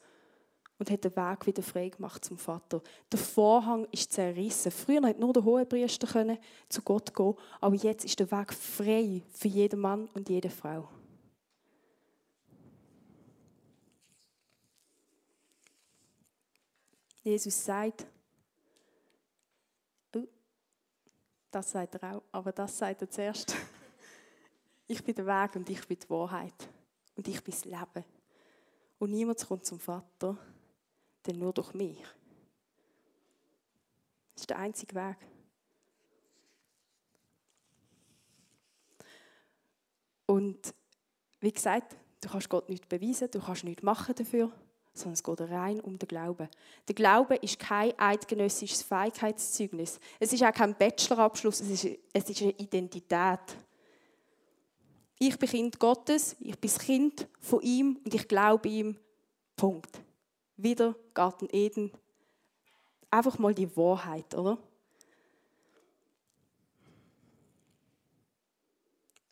und 0.79 0.91
hat 0.91 1.05
den 1.05 1.15
Weg 1.15 1.47
wieder 1.47 1.63
frei 1.63 1.87
gemacht 1.87 2.25
zum 2.25 2.37
Vater. 2.37 2.81
Der 3.09 3.19
Vorhang 3.19 3.87
ist 3.89 4.11
zerrissen. 4.11 4.69
Früher 4.69 4.99
konnte 4.99 5.21
nur 5.21 5.31
der 5.31 5.45
Hohepriester 5.45 6.37
zu 6.67 6.81
Gott 6.81 7.15
gehen, 7.15 7.35
aber 7.61 7.75
jetzt 7.75 8.03
ist 8.03 8.19
der 8.19 8.29
Weg 8.31 8.53
frei 8.53 9.23
für 9.31 9.47
jeden 9.47 9.79
Mann 9.79 10.09
und 10.13 10.27
jede 10.27 10.49
Frau. 10.49 10.89
Jesus 17.25 17.65
sagt, 17.65 18.05
oh, 20.15 20.27
das 21.49 21.71
sagt 21.71 21.95
er 21.95 22.15
auch, 22.15 22.23
aber 22.31 22.51
das 22.51 22.77
sagt 22.77 23.01
er 23.01 23.09
zuerst. 23.09 23.55
Ich 24.87 25.03
bin 25.03 25.15
der 25.15 25.25
Weg 25.25 25.55
und 25.55 25.67
ich 25.67 25.87
bin 25.87 25.97
die 25.97 26.09
Wahrheit. 26.11 26.69
Und 27.15 27.27
ich 27.27 27.43
bin 27.43 27.51
das 27.51 27.65
Leben. 27.65 28.05
Und 28.99 29.09
niemand 29.09 29.43
kommt 29.43 29.65
zum 29.65 29.79
Vater, 29.79 30.37
denn 31.25 31.39
nur 31.39 31.51
durch 31.51 31.73
mich. 31.73 31.97
Das 34.35 34.43
ist 34.43 34.49
der 34.51 34.59
einzige 34.59 34.93
Weg. 34.93 35.17
Und 40.27 40.75
wie 41.39 41.51
gesagt, 41.51 41.97
du 42.21 42.29
kannst 42.29 42.47
Gott 42.47 42.69
nicht 42.69 42.87
beweisen, 42.87 43.31
du 43.31 43.39
kannst 43.41 43.63
nichts 43.63 43.81
machen 43.81 44.13
dafür 44.13 44.51
sondern 44.95 45.13
es 45.13 45.23
geht 45.23 45.41
rein 45.41 45.79
um 45.81 45.99
den 45.99 46.07
Glauben. 46.07 46.47
Der 46.87 46.95
Glaube 46.95 47.35
ist 47.35 47.59
kein 47.59 47.93
eidgenössisches 47.99 48.81
Fähigkeitszeugnis. 48.81 49.99
Es 50.19 50.31
ist 50.33 50.43
auch 50.43 50.53
kein 50.53 50.73
Bachelorabschluss, 50.73 51.59
es 51.59 51.83
ist, 51.83 51.99
es 52.13 52.29
ist 52.29 52.41
eine 52.41 52.51
Identität. 52.51 53.39
Ich 55.19 55.37
bin 55.37 55.49
Kind 55.49 55.79
Gottes, 55.79 56.35
ich 56.39 56.57
bin 56.57 56.71
Kind 56.71 57.27
von 57.39 57.61
ihm 57.61 57.99
und 58.03 58.13
ich 58.13 58.27
glaube 58.27 58.69
ihm. 58.69 58.97
Punkt. 59.55 60.01
Wieder 60.57 60.95
Garten 61.13 61.47
Eden. 61.51 61.91
Einfach 63.09 63.37
mal 63.37 63.53
die 63.53 63.75
Wahrheit, 63.77 64.33
oder? 64.33 64.57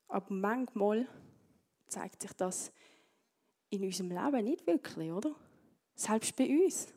Aber 0.07 0.33
manchmal 0.33 1.07
zeigt 1.87 2.21
sich 2.21 2.33
das 2.33 2.71
in 3.69 3.83
unserem 3.83 4.11
Leben 4.11 4.43
nicht 4.43 4.67
wirklich, 4.67 5.11
oder? 5.11 5.35
Selbst 6.03 6.35
bei 6.35 6.49
uns. 6.49 6.87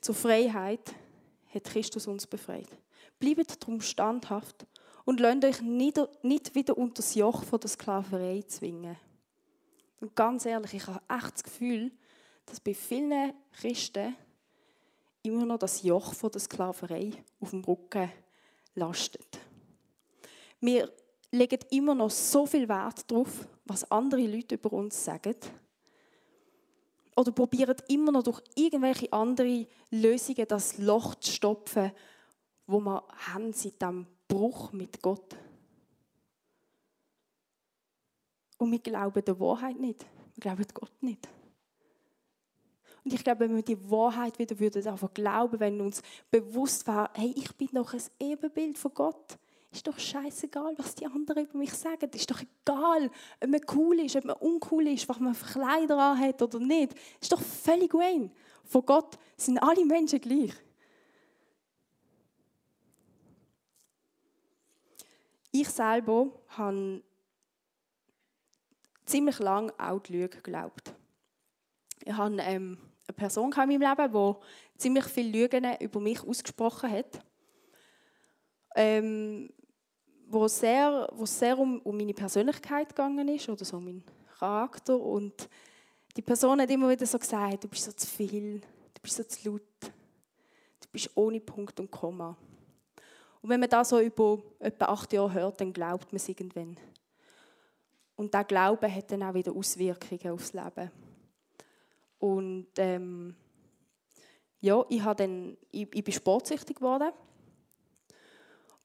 Zur 0.00 0.16
Freiheit 0.16 0.94
hat 1.54 1.64
Christus 1.64 2.08
uns 2.08 2.26
befreit. 2.26 2.68
Bleibt 3.20 3.62
darum 3.62 3.80
standhaft 3.80 4.66
und 5.04 5.20
lasst 5.20 5.44
euch 5.44 5.60
nicht 5.62 6.54
wieder 6.56 6.76
unter 6.76 6.94
das 6.94 7.14
Joch 7.14 7.44
von 7.44 7.60
der 7.60 7.70
Sklaverei 7.70 8.42
zwingen. 8.48 8.96
Und 10.00 10.16
ganz 10.16 10.44
ehrlich, 10.44 10.74
ich 10.74 10.86
habe 10.88 11.00
echt 11.08 11.34
das 11.34 11.44
Gefühl, 11.44 11.92
dass 12.46 12.58
bei 12.58 12.74
vielen 12.74 13.32
Christen 13.52 14.16
immer 15.22 15.46
noch 15.46 15.58
das 15.58 15.84
Joch 15.84 16.14
von 16.14 16.32
der 16.32 16.40
Sklaverei 16.40 17.12
auf 17.38 17.50
dem 17.50 17.62
Rücken 17.62 18.10
lastet. 18.74 19.38
Wir 20.60 20.92
legen 21.30 21.60
immer 21.70 21.94
noch 21.94 22.10
so 22.10 22.46
viel 22.46 22.68
Wert 22.68 23.10
darauf, 23.10 23.46
was 23.64 23.90
andere 23.90 24.26
Leute 24.26 24.54
über 24.54 24.72
uns 24.72 25.04
sagen. 25.04 25.36
Oder 27.16 27.32
probieren 27.32 27.76
immer 27.88 28.12
noch 28.12 28.22
durch 28.22 28.40
irgendwelche 28.54 29.12
andere 29.12 29.66
Lösungen 29.90 30.46
das 30.46 30.78
Loch 30.78 31.16
zu 31.16 31.32
stopfen, 31.32 31.92
wo 32.66 32.80
wir 32.80 33.02
haben 33.32 33.52
seit 33.52 33.82
dem 33.82 34.06
Bruch 34.28 34.72
mit 34.72 35.02
Gott. 35.02 35.36
Und 38.58 38.70
wir 38.72 38.78
glauben 38.78 39.24
der 39.24 39.40
Wahrheit 39.40 39.78
nicht. 39.78 40.06
Wir 40.34 40.40
glauben 40.40 40.66
Gott 40.74 41.02
nicht. 41.02 41.28
Und 43.04 43.14
ich 43.14 43.24
glaube, 43.24 43.40
wenn 43.40 43.56
wir 43.56 43.62
die 43.62 43.90
Wahrheit 43.90 44.38
wieder 44.38 44.58
würden 44.58 44.86
einfach 44.86 45.12
glauben, 45.14 45.58
wenn 45.60 45.80
uns 45.80 46.02
bewusst 46.30 46.86
war, 46.86 47.10
hey, 47.14 47.32
ich 47.36 47.56
bin 47.56 47.68
doch 47.72 47.94
ein 47.94 48.02
Ebenbild 48.18 48.76
von 48.76 48.92
Gott. 48.92 49.38
Ist 49.78 49.86
doch 49.86 49.96
scheißegal, 49.96 50.74
was 50.76 50.96
die 50.96 51.06
anderen 51.06 51.44
über 51.44 51.56
mich 51.56 51.72
sagen. 51.72 52.10
Ist 52.12 52.28
doch 52.28 52.40
egal, 52.40 53.08
ob 53.40 53.48
man 53.48 53.60
cool 53.76 54.00
ist, 54.00 54.16
ob 54.16 54.24
man 54.24 54.34
uncool 54.38 54.88
ist, 54.88 55.08
was 55.08 55.20
man 55.20 55.36
für 55.36 55.52
Kleider 55.52 55.96
anhat 55.96 56.42
oder 56.42 56.58
nicht. 56.58 56.96
Ist 57.20 57.30
doch 57.30 57.40
völlig 57.40 57.94
wayne. 57.94 58.28
Von 58.64 58.84
Gott 58.84 59.16
sind 59.36 59.56
alle 59.58 59.84
Menschen 59.84 60.20
gleich. 60.20 60.52
Ich 65.52 65.68
selber 65.68 66.32
habe 66.48 67.04
ziemlich 69.06 69.38
lange 69.38 69.72
auch 69.78 70.00
die 70.00 70.12
Lüge 70.14 70.38
geglaubt. 70.38 70.92
Ich 72.04 72.12
habe 72.12 72.36
ähm, 72.40 72.78
eine 73.06 73.14
Person 73.14 73.52
in 73.52 73.56
meinem 73.56 73.80
Leben, 73.80 74.12
die 74.74 74.78
ziemlich 74.78 75.04
viele 75.04 75.30
Lügen 75.30 75.76
über 75.78 76.00
mich 76.00 76.20
ausgesprochen 76.24 76.90
hat. 76.90 77.24
Ähm, 78.74 79.52
wo 80.30 80.46
sehr, 80.46 81.08
wo 81.12 81.24
sehr 81.24 81.58
um, 81.58 81.80
um 81.80 81.96
meine 81.96 82.14
Persönlichkeit 82.14 82.90
gegangen 82.90 83.28
ist 83.28 83.48
oder 83.48 83.64
so 83.64 83.78
um 83.78 83.84
meinen 83.84 84.04
Charakter 84.38 84.98
und 84.98 85.48
die 86.16 86.22
Person 86.22 86.60
hat 86.60 86.70
immer 86.70 86.88
wieder 86.90 87.06
so 87.06 87.18
gesagt, 87.18 87.64
du 87.64 87.68
bist 87.68 87.84
so 87.84 87.92
zu 87.92 88.06
viel, 88.06 88.60
du 88.60 89.00
bist 89.00 89.16
so 89.16 89.24
zu 89.24 89.50
laut, 89.50 89.62
du 89.80 90.88
bist 90.92 91.10
ohne 91.14 91.40
Punkt 91.40 91.80
und 91.80 91.90
Komma. 91.90 92.36
Und 93.40 93.50
wenn 93.50 93.60
man 93.60 93.70
das 93.70 93.88
so 93.88 94.00
über 94.00 94.38
etwa 94.58 94.86
acht 94.86 95.12
Jahre 95.12 95.32
hört, 95.32 95.60
dann 95.60 95.72
glaubt 95.72 96.12
man 96.12 96.16
es 96.16 96.28
irgendwann. 96.28 96.76
Und 98.16 98.34
der 98.34 98.44
Glaube 98.44 98.92
hat 98.92 99.10
dann 99.10 99.22
auch 99.22 99.34
wieder 99.34 99.52
Auswirkungen 99.52 100.32
aufs 100.32 100.52
Leben. 100.52 100.90
Und 102.18 102.66
ähm, 102.76 103.36
ja, 104.60 104.84
ich, 104.88 105.02
dann, 105.02 105.56
ich, 105.70 105.88
ich 105.94 106.04
bin 106.04 106.12
sportsüchtig 106.12 106.76
geworden 106.76 107.12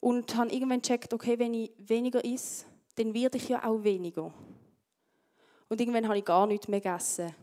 und 0.03 0.35
habe 0.35 0.51
irgendwann 0.51 0.81
gecheckt, 0.81 1.13
okay, 1.13 1.39
wenn 1.39 1.53
ich 1.53 1.71
weniger 1.77 2.25
esse, 2.25 2.65
dann 2.95 3.13
werde 3.13 3.37
ich 3.37 3.47
ja 3.47 3.63
auch 3.63 3.85
weniger. 3.85 4.33
Und 5.69 5.79
irgendwann 5.79 6.09
habe 6.09 6.17
ich 6.17 6.25
gar 6.25 6.45
nichts 6.45 6.67
mehr 6.67 6.81
gegessen. 6.81 7.33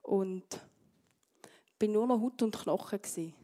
Und 0.00 0.44
bin 1.76 1.90
nur 1.90 2.06
noch 2.06 2.20
Haut 2.20 2.40
und 2.40 2.56
Knochen. 2.56 3.02
Gewesen. 3.02 3.34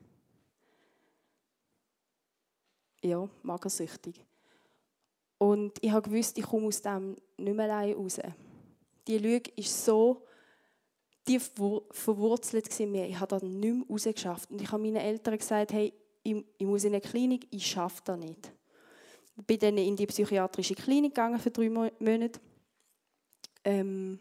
Ja, 3.03 3.29
magersüchtig. 3.43 4.25
Und 5.39 5.73
ich 5.81 5.91
habe 5.91 6.09
gewusst, 6.09 6.39
ich 6.39 6.47
komme 6.47 6.69
aus 6.69 6.81
dem 6.81 7.17
nicht 7.37 7.57
mehr 7.57 7.65
allein 7.65 7.95
raus. 7.95 8.21
Die 9.09 9.19
Lüge 9.19 9.51
ist 9.57 9.85
so 9.85 10.23
tief 11.25 11.51
verwurzelt 11.91 12.79
in 12.79 12.93
mir. 12.93 13.09
Ich 13.09 13.19
habe 13.19 13.31
das 13.31 13.43
nicht 13.43 13.61
mehr 13.61 13.85
rausgeschafft. 13.91 14.49
Und 14.49 14.63
ich 14.63 14.71
habe 14.71 14.81
meinen 14.81 14.95
Eltern 14.95 15.37
gesagt, 15.37 15.73
hey, 15.73 15.93
ich, 16.23 16.45
ich 16.59 16.67
muss 16.67 16.85
in 16.85 16.93
eine 16.93 17.01
Klinik, 17.01 17.47
ich 17.51 17.67
schaffe 17.67 18.03
das 18.05 18.19
nicht. 18.19 18.53
Ich 19.37 19.47
bin 19.47 19.59
dann 19.59 19.79
in 19.79 19.97
die 19.97 20.07
psychiatrische 20.07 20.75
Klinik 20.75 21.15
gegangen 21.15 21.39
für 21.39 21.51
drei 21.51 21.69
Monate 21.71 22.41
ähm, 23.65 24.19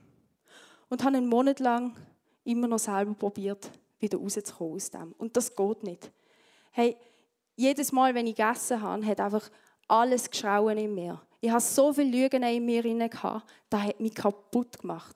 und 0.89 1.03
habe 1.03 1.17
einen 1.17 1.27
Monat 1.27 1.59
lang 1.59 1.95
immer 2.43 2.67
noch 2.67 2.79
selber 2.79 3.13
probiert, 3.13 3.69
wieder 3.99 4.17
rauszukommen 4.17 4.75
aus 4.75 4.89
dem. 4.89 5.13
Und 5.17 5.35
das 5.35 5.55
geht 5.55 5.83
nicht. 5.83 6.11
Hey, 6.71 6.97
jedes 7.55 7.91
Mal, 7.91 8.15
wenn 8.15 8.27
ich 8.27 8.35
gegessen 8.35 8.81
habe, 8.81 9.05
hat 9.05 9.19
einfach 9.19 9.49
alles 9.87 10.29
geschrauen 10.29 10.77
in 10.77 10.95
mir. 10.95 11.21
Ich 11.41 11.49
habe 11.49 11.61
so 11.61 11.91
viele 11.91 12.23
Lügen 12.23 12.43
in 12.43 12.65
mir 12.65 12.83
gehabt, 13.09 13.49
das 13.69 13.81
hat 13.81 13.99
mich 13.99 14.15
kaputt 14.15 14.79
gemacht. 14.79 15.15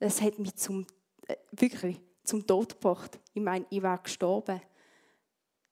Das 0.00 0.20
hat 0.20 0.38
mich 0.38 0.56
zum, 0.56 0.86
äh, 1.28 1.36
wirklich 1.52 2.00
zum 2.24 2.46
Tod 2.46 2.74
gebracht. 2.74 3.18
Ich 3.32 3.42
meine, 3.42 3.64
ich 3.70 3.82
wäre 3.82 4.00
gestorben, 4.02 4.60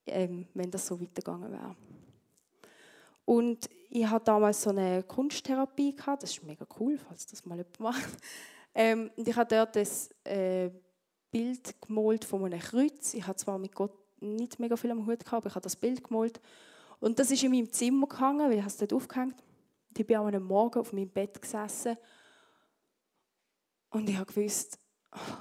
ähm, 0.05 0.47
wenn 0.53 0.71
das 0.71 0.87
so 0.87 0.99
weitergegangen 0.99 1.51
wäre. 1.51 1.75
Und 3.25 3.69
ich 3.89 4.05
hatte 4.05 4.25
damals 4.25 4.61
so 4.61 4.71
eine 4.71 5.03
Kunsttherapie 5.03 5.95
gehabt. 5.95 6.23
Das 6.23 6.31
ist 6.31 6.43
mega 6.43 6.65
cool, 6.79 6.97
falls 6.97 7.25
das 7.25 7.45
mal 7.45 7.57
jemand 7.57 7.79
macht. 7.79 8.17
Ähm, 8.75 9.11
und 9.15 9.27
ich 9.27 9.35
habe 9.35 9.55
dort 9.55 9.75
das 9.75 10.09
äh, 10.23 10.71
Bild 11.29 11.79
gemalt 11.79 12.25
von 12.25 12.43
einem 12.43 12.59
Kreuz. 12.59 13.13
Ich 13.13 13.27
habe 13.27 13.35
zwar 13.35 13.59
mit 13.59 13.75
Gott 13.75 13.93
nicht 14.19 14.59
mega 14.59 14.75
viel 14.75 14.89
am 14.89 15.05
Hut 15.05 15.19
gehabt, 15.19 15.33
aber 15.33 15.47
ich 15.47 15.53
habe 15.53 15.61
das 15.61 15.75
Bild 15.75 16.03
gemalt. 16.03 16.41
Und 16.99 17.19
das 17.19 17.29
ist 17.29 17.43
in 17.43 17.51
meinem 17.51 17.71
Zimmer 17.71 18.07
gehangen, 18.07 18.49
weil 18.49 18.57
ich 18.57 18.65
es 18.65 18.77
dort 18.77 18.93
aufgehängt. 18.93 19.35
Und 19.89 19.99
ich 19.99 20.07
bin 20.07 20.17
am 20.17 20.43
Morgen 20.43 20.79
auf 20.79 20.91
meinem 20.91 21.07
Bett 21.07 21.39
gesessen 21.39 21.97
und 23.93 24.09
ich 24.09 24.17
habe 24.17 24.33
gewusst, 24.33 24.79
oh, 25.11 25.37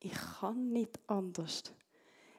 ich 0.00 0.14
kann 0.40 0.72
nicht 0.72 0.98
anders. 1.06 1.64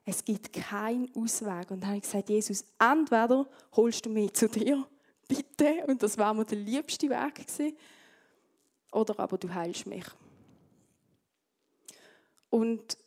Es 0.05 0.23
gibt 0.23 0.51
keinen 0.53 1.13
Ausweg. 1.15 1.71
Und 1.71 1.81
dann 1.81 1.89
habe 1.89 1.97
ich 1.97 2.03
gesagt, 2.03 2.29
Jesus, 2.29 2.65
entweder 2.79 3.47
holst 3.73 4.05
du 4.05 4.09
mich 4.09 4.33
zu 4.33 4.47
dir, 4.47 4.85
bitte, 5.27 5.85
und 5.87 6.01
das 6.01 6.17
war 6.17 6.33
mir 6.33 6.45
der 6.45 6.57
liebste 6.57 7.09
Weg 7.09 7.35
gewesen, 7.35 7.77
oder 8.91 9.17
aber 9.19 9.37
du 9.37 9.53
heilst 9.53 9.85
mich. 9.85 10.05
Und 12.49 12.97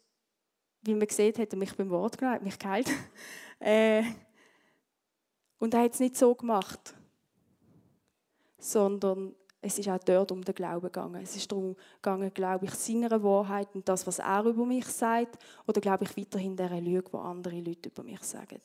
wie 0.83 0.95
man 0.95 1.09
sieht, 1.09 1.39
hat 1.39 1.53
er 1.53 1.59
mich 1.59 1.75
beim 1.77 1.91
Wort 1.91 2.17
genommen, 2.17 2.37
hat 2.37 2.43
mich 2.43 2.59
geheilt. 2.59 2.91
äh, 3.59 4.05
und 5.59 5.75
er 5.75 5.81
hat 5.81 5.95
es 5.95 6.01
nicht 6.01 6.17
so 6.17 6.35
gemacht, 6.35 6.95
sondern 8.59 9.35
es 9.65 9.79
ist 9.79 9.89
auch 9.89 9.99
dort 9.99 10.31
um 10.31 10.45
den 10.45 10.55
Glauben 10.55 10.83
gegangen. 10.83 11.23
Es 11.23 11.35
ist 11.37 11.51
darum 11.51 11.75
gegangen, 12.03 12.31
glaube 12.35 12.67
ich, 12.67 12.75
seiner 12.75 13.23
Wahrheit 13.23 13.69
und 13.75 13.89
das, 13.89 14.07
was 14.07 14.19
er 14.19 14.45
über 14.45 14.67
mich 14.67 14.87
sagt, 14.87 15.43
oder 15.67 15.81
glaube 15.81 16.05
ich 16.05 16.17
weiterhin 16.17 16.55
der 16.55 16.69
Lüge, 16.81 17.11
die 17.11 17.17
andere 17.17 17.61
Leute 17.61 17.89
über 17.89 18.03
mich 18.03 18.23
sagen. 18.23 18.61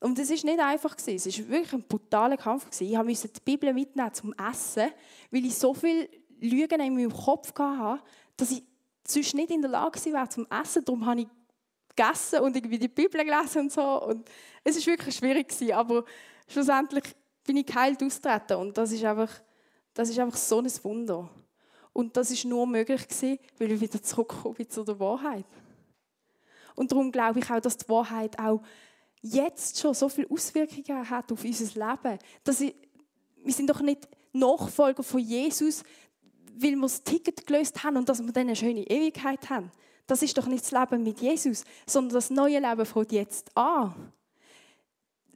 Und 0.00 0.18
es 0.18 0.30
ist 0.30 0.44
nicht 0.44 0.60
einfach 0.60 0.94
Es 0.94 1.08
ist 1.26 1.48
wirklich 1.48 1.72
ein 1.72 1.82
brutaler 1.82 2.36
Kampf 2.36 2.68
Ich 2.80 2.96
musste 2.98 3.28
die 3.28 3.40
Bibel 3.40 3.72
mitnehmen 3.72 4.12
zum 4.12 4.34
Essen, 4.34 4.90
weil 5.30 5.46
ich 5.46 5.56
so 5.56 5.72
viele 5.72 6.08
Lügen 6.38 6.80
in 6.80 6.94
meinem 6.94 7.12
Kopf 7.12 7.58
hatte, 7.58 8.02
dass 8.36 8.50
ich 8.50 8.62
sonst 9.06 9.34
nicht 9.34 9.50
in 9.50 9.62
der 9.62 9.70
Lage 9.70 9.98
war 10.12 10.28
zum 10.28 10.46
Essen. 10.50 10.84
Darum 10.84 11.06
habe 11.06 11.22
ich 11.22 11.28
gegessen 11.96 12.40
und 12.40 12.54
irgendwie 12.54 12.78
die 12.78 12.88
Bibel 12.88 13.24
gelesen 13.24 13.62
und 13.62 13.72
so. 13.72 14.02
Und 14.02 14.28
es 14.62 14.76
ist 14.76 14.86
wirklich 14.86 15.16
schwierig 15.16 15.50
aber 15.72 16.04
schlussendlich 16.46 17.04
bin 17.46 17.56
ich 17.56 17.66
geheilt 17.66 18.02
austreten 18.02 18.56
und 18.56 18.76
das 18.76 18.92
ist 18.92 19.04
einfach 19.04 19.30
das 19.96 20.10
ist 20.10 20.18
einfach 20.18 20.36
so 20.36 20.58
ein 20.58 20.70
Wunder. 20.82 21.30
Und 21.94 22.18
das 22.18 22.30
ist 22.30 22.44
nur 22.44 22.66
möglich 22.66 23.08
gewesen, 23.08 23.38
weil 23.58 23.70
wir 23.70 23.80
wieder 23.80 24.02
zurückkommen 24.02 24.68
zu 24.68 24.84
der 24.84 25.00
Wahrheit. 25.00 25.46
Und 26.74 26.92
darum 26.92 27.10
glaube 27.10 27.38
ich 27.38 27.50
auch, 27.50 27.60
dass 27.60 27.78
die 27.78 27.88
Wahrheit 27.88 28.38
auch 28.38 28.60
jetzt 29.22 29.80
schon 29.80 29.94
so 29.94 30.10
viele 30.10 30.30
Auswirkungen 30.30 31.08
hat 31.08 31.32
auf 31.32 31.42
unser 31.42 31.64
Leben. 31.64 32.18
Dass 32.44 32.60
ich, 32.60 32.74
wir 33.42 33.54
sind 33.54 33.70
doch 33.70 33.80
nicht 33.80 34.06
Nachfolger 34.34 35.02
von 35.02 35.20
Jesus, 35.20 35.82
weil 36.54 36.72
wir 36.72 36.82
das 36.82 37.02
Ticket 37.02 37.46
gelöst 37.46 37.82
haben 37.82 37.96
und 37.96 38.06
dass 38.06 38.22
wir 38.22 38.32
dann 38.32 38.48
eine 38.48 38.56
schöne 38.56 38.82
Ewigkeit 38.82 39.48
haben. 39.48 39.72
Das 40.06 40.20
ist 40.20 40.36
doch 40.36 40.46
nicht 40.46 40.70
das 40.70 40.78
Leben 40.78 41.02
mit 41.02 41.22
Jesus, 41.22 41.64
sondern 41.86 42.12
das 42.16 42.28
neue 42.28 42.60
Leben 42.60 42.84
von 42.84 43.06
jetzt 43.08 43.56
an. 43.56 44.12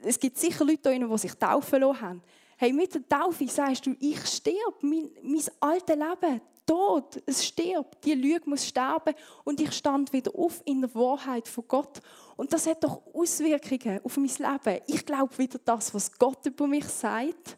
Es 0.03 0.19
gibt 0.19 0.37
sicher 0.37 0.65
Leute 0.65 0.97
die 0.97 1.17
sich 1.17 1.33
taufen 1.33 1.81
lassen 1.81 2.01
haben. 2.01 2.23
Hey, 2.57 2.73
mit 2.73 2.93
der 2.93 3.07
Taufe 3.07 3.47
sagst 3.47 3.85
du, 3.85 3.95
ich 3.99 4.23
sterbe, 4.27 4.77
mein, 4.81 5.09
mein 5.23 5.43
altes 5.59 5.95
Leben, 5.95 6.41
tot, 6.65 7.21
es 7.25 7.45
stirbt, 7.45 8.05
die 8.05 8.13
Lüge 8.13 8.49
muss 8.49 8.67
sterben 8.67 9.15
und 9.43 9.59
ich 9.59 9.71
stand 9.73 10.13
wieder 10.13 10.31
auf 10.35 10.61
in 10.65 10.81
der 10.81 10.93
Wahrheit 10.95 11.47
von 11.47 11.67
Gott. 11.67 12.01
Und 12.37 12.53
das 12.53 12.67
hat 12.67 12.83
doch 12.83 13.01
Auswirkungen 13.13 13.99
auf 14.03 14.17
mein 14.17 14.29
Leben. 14.29 14.81
Ich 14.87 15.05
glaube 15.05 15.37
wieder 15.37 15.59
das, 15.59 15.93
was 15.93 16.11
Gott 16.17 16.45
über 16.45 16.67
mich 16.67 16.85
sagt. 16.85 17.57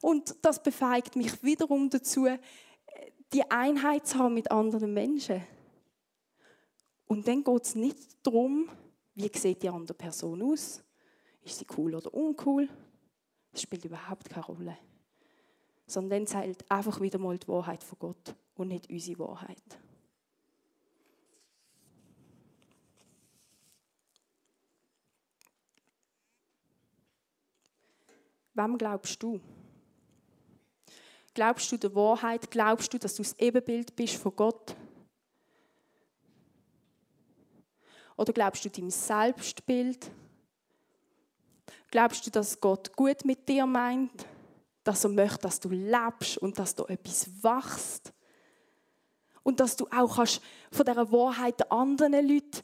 Und 0.00 0.36
das 0.42 0.62
befeigt 0.62 1.16
mich 1.16 1.42
wiederum 1.42 1.88
dazu, 1.88 2.28
die 3.32 3.50
Einheit 3.50 4.06
zu 4.06 4.18
haben 4.18 4.34
mit 4.34 4.50
anderen 4.50 4.92
Menschen. 4.92 5.42
Und 7.06 7.26
dann 7.26 7.42
geht 7.42 7.64
es 7.64 7.74
nicht 7.74 7.98
darum, 8.22 8.68
wie 9.14 9.30
sieht 9.32 9.62
die 9.62 9.68
andere 9.68 9.94
Person 9.94 10.42
aus? 10.42 10.83
Ist 11.44 11.58
sie 11.58 11.66
cool 11.76 11.94
oder 11.94 12.12
uncool? 12.12 12.68
Das 13.52 13.62
spielt 13.62 13.84
überhaupt 13.84 14.28
keine 14.28 14.46
Rolle. 14.46 14.78
Sondern 15.86 16.24
dann 16.24 16.26
zählt 16.26 16.70
einfach 16.70 17.00
wieder 17.00 17.18
mal 17.18 17.38
die 17.38 17.46
Wahrheit 17.46 17.84
von 17.84 17.98
Gott 17.98 18.34
und 18.54 18.68
nicht 18.68 18.90
unsere 18.90 19.18
Wahrheit. 19.18 19.78
Wem 28.54 28.78
glaubst 28.78 29.22
du? 29.22 29.40
Glaubst 31.34 31.70
du 31.72 31.76
der 31.76 31.94
Wahrheit? 31.94 32.50
Glaubst 32.50 32.94
du, 32.94 32.98
dass 32.98 33.16
du 33.16 33.22
das 33.22 33.36
Ebenbild 33.38 33.94
bist 33.96 34.16
von 34.16 34.34
Gott? 34.34 34.76
Oder 38.16 38.32
glaubst 38.32 38.64
du 38.64 38.70
deinem 38.70 38.90
Selbstbild? 38.90 40.10
Glaubst 41.94 42.26
du, 42.26 42.30
dass 42.32 42.60
Gott 42.60 42.96
gut 42.96 43.24
mit 43.24 43.48
dir 43.48 43.66
meint? 43.66 44.26
Dass 44.82 45.04
er 45.04 45.10
möchte, 45.10 45.38
dass 45.38 45.60
du 45.60 45.68
lebst 45.68 46.38
und 46.38 46.58
dass 46.58 46.74
du 46.74 46.84
etwas 46.86 47.30
wachst? 47.40 48.12
Und 49.44 49.60
dass 49.60 49.76
du 49.76 49.86
auch 49.96 50.16
kannst 50.16 50.40
von 50.72 50.84
dieser 50.84 51.12
Wahrheit 51.12 51.70
anderen 51.70 52.14
Leuten 52.14 52.62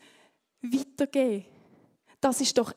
weitergeben 0.62 1.44
Das 2.20 2.40
ist 2.40 2.58
doch, 2.58 2.74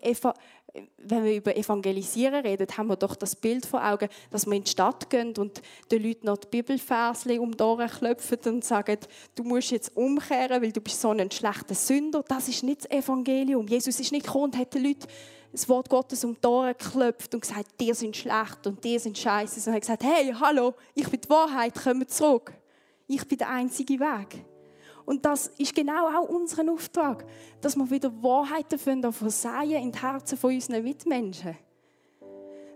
wenn 0.98 1.24
wir 1.24 1.38
über 1.38 1.58
Evangelisieren 1.58 2.46
reden, 2.46 2.68
haben 2.78 2.88
wir 2.88 2.98
doch 2.98 3.16
das 3.16 3.36
Bild 3.36 3.66
vor 3.66 3.84
Augen, 3.84 4.08
dass 4.30 4.46
wir 4.46 4.54
in 4.54 4.64
die 4.64 4.70
Stadt 4.70 5.10
gehen 5.10 5.36
und 5.36 5.60
den 5.90 6.04
Leuten 6.04 6.28
noch 6.28 6.38
die 6.38 6.50
Bibelversli 6.50 7.40
um 7.40 7.58
die 7.58 7.64
Ohren 7.64 7.90
klopfen 7.90 8.38
und 8.46 8.64
sagen, 8.64 9.00
du 9.34 9.44
musst 9.44 9.72
jetzt 9.72 9.98
umkehren, 9.98 10.62
weil 10.62 10.72
du 10.72 10.82
bist 10.82 11.02
so 11.02 11.10
ein 11.10 11.32
schlechter 11.32 11.74
Sünder. 11.74 12.24
Das 12.28 12.48
ist 12.48 12.62
nicht 12.62 12.84
das 12.84 12.92
Evangelium. 12.92 13.68
Jesus 13.68 14.00
ist 14.00 14.12
nicht 14.12 14.28
gekommen 14.28 14.44
und 14.44 14.58
hat 14.60 14.76
den 14.76 14.84
Leuten 14.84 15.08
das 15.54 15.70
Wort 15.70 15.88
Gottes 15.88 16.26
um 16.26 16.36
die 16.36 16.48
Ohren 16.48 16.74
geklopft 16.76 17.34
und 17.36 17.42
gesagt, 17.42 17.80
dir 17.80 17.94
sind 17.94 18.18
schlecht 18.18 18.66
und 18.66 18.84
dir 18.84 19.00
sind 19.00 19.16
scheiße. 19.16 19.60
Und 19.60 19.68
er 19.68 19.74
hat 19.76 19.82
gesagt, 19.82 20.04
hey, 20.04 20.34
hallo, 20.34 20.74
ich 20.96 21.08
bin 21.08 21.22
die 21.22 21.30
Wahrheit, 21.30 21.74
komm 21.82 22.08
zurück. 22.08 22.52
Ich 23.08 23.28
bin 23.28 23.38
der 23.38 23.50
einzige 23.50 24.00
Weg. 24.00 24.44
Und 25.06 25.24
das 25.24 25.48
ist 25.58 25.76
genau 25.76 26.08
auch 26.08 26.28
unser 26.28 26.70
Auftrag, 26.72 27.26
dass 27.62 27.76
wir 27.76 27.90
wieder 27.90 28.12
Wahrheiten 28.24 28.80
versäen 28.80 29.84
in 29.84 29.92
die 29.92 30.02
Herzen 30.02 30.38
von 30.38 30.54
unseren 30.54 30.84
Mitmenschen. 30.84 31.56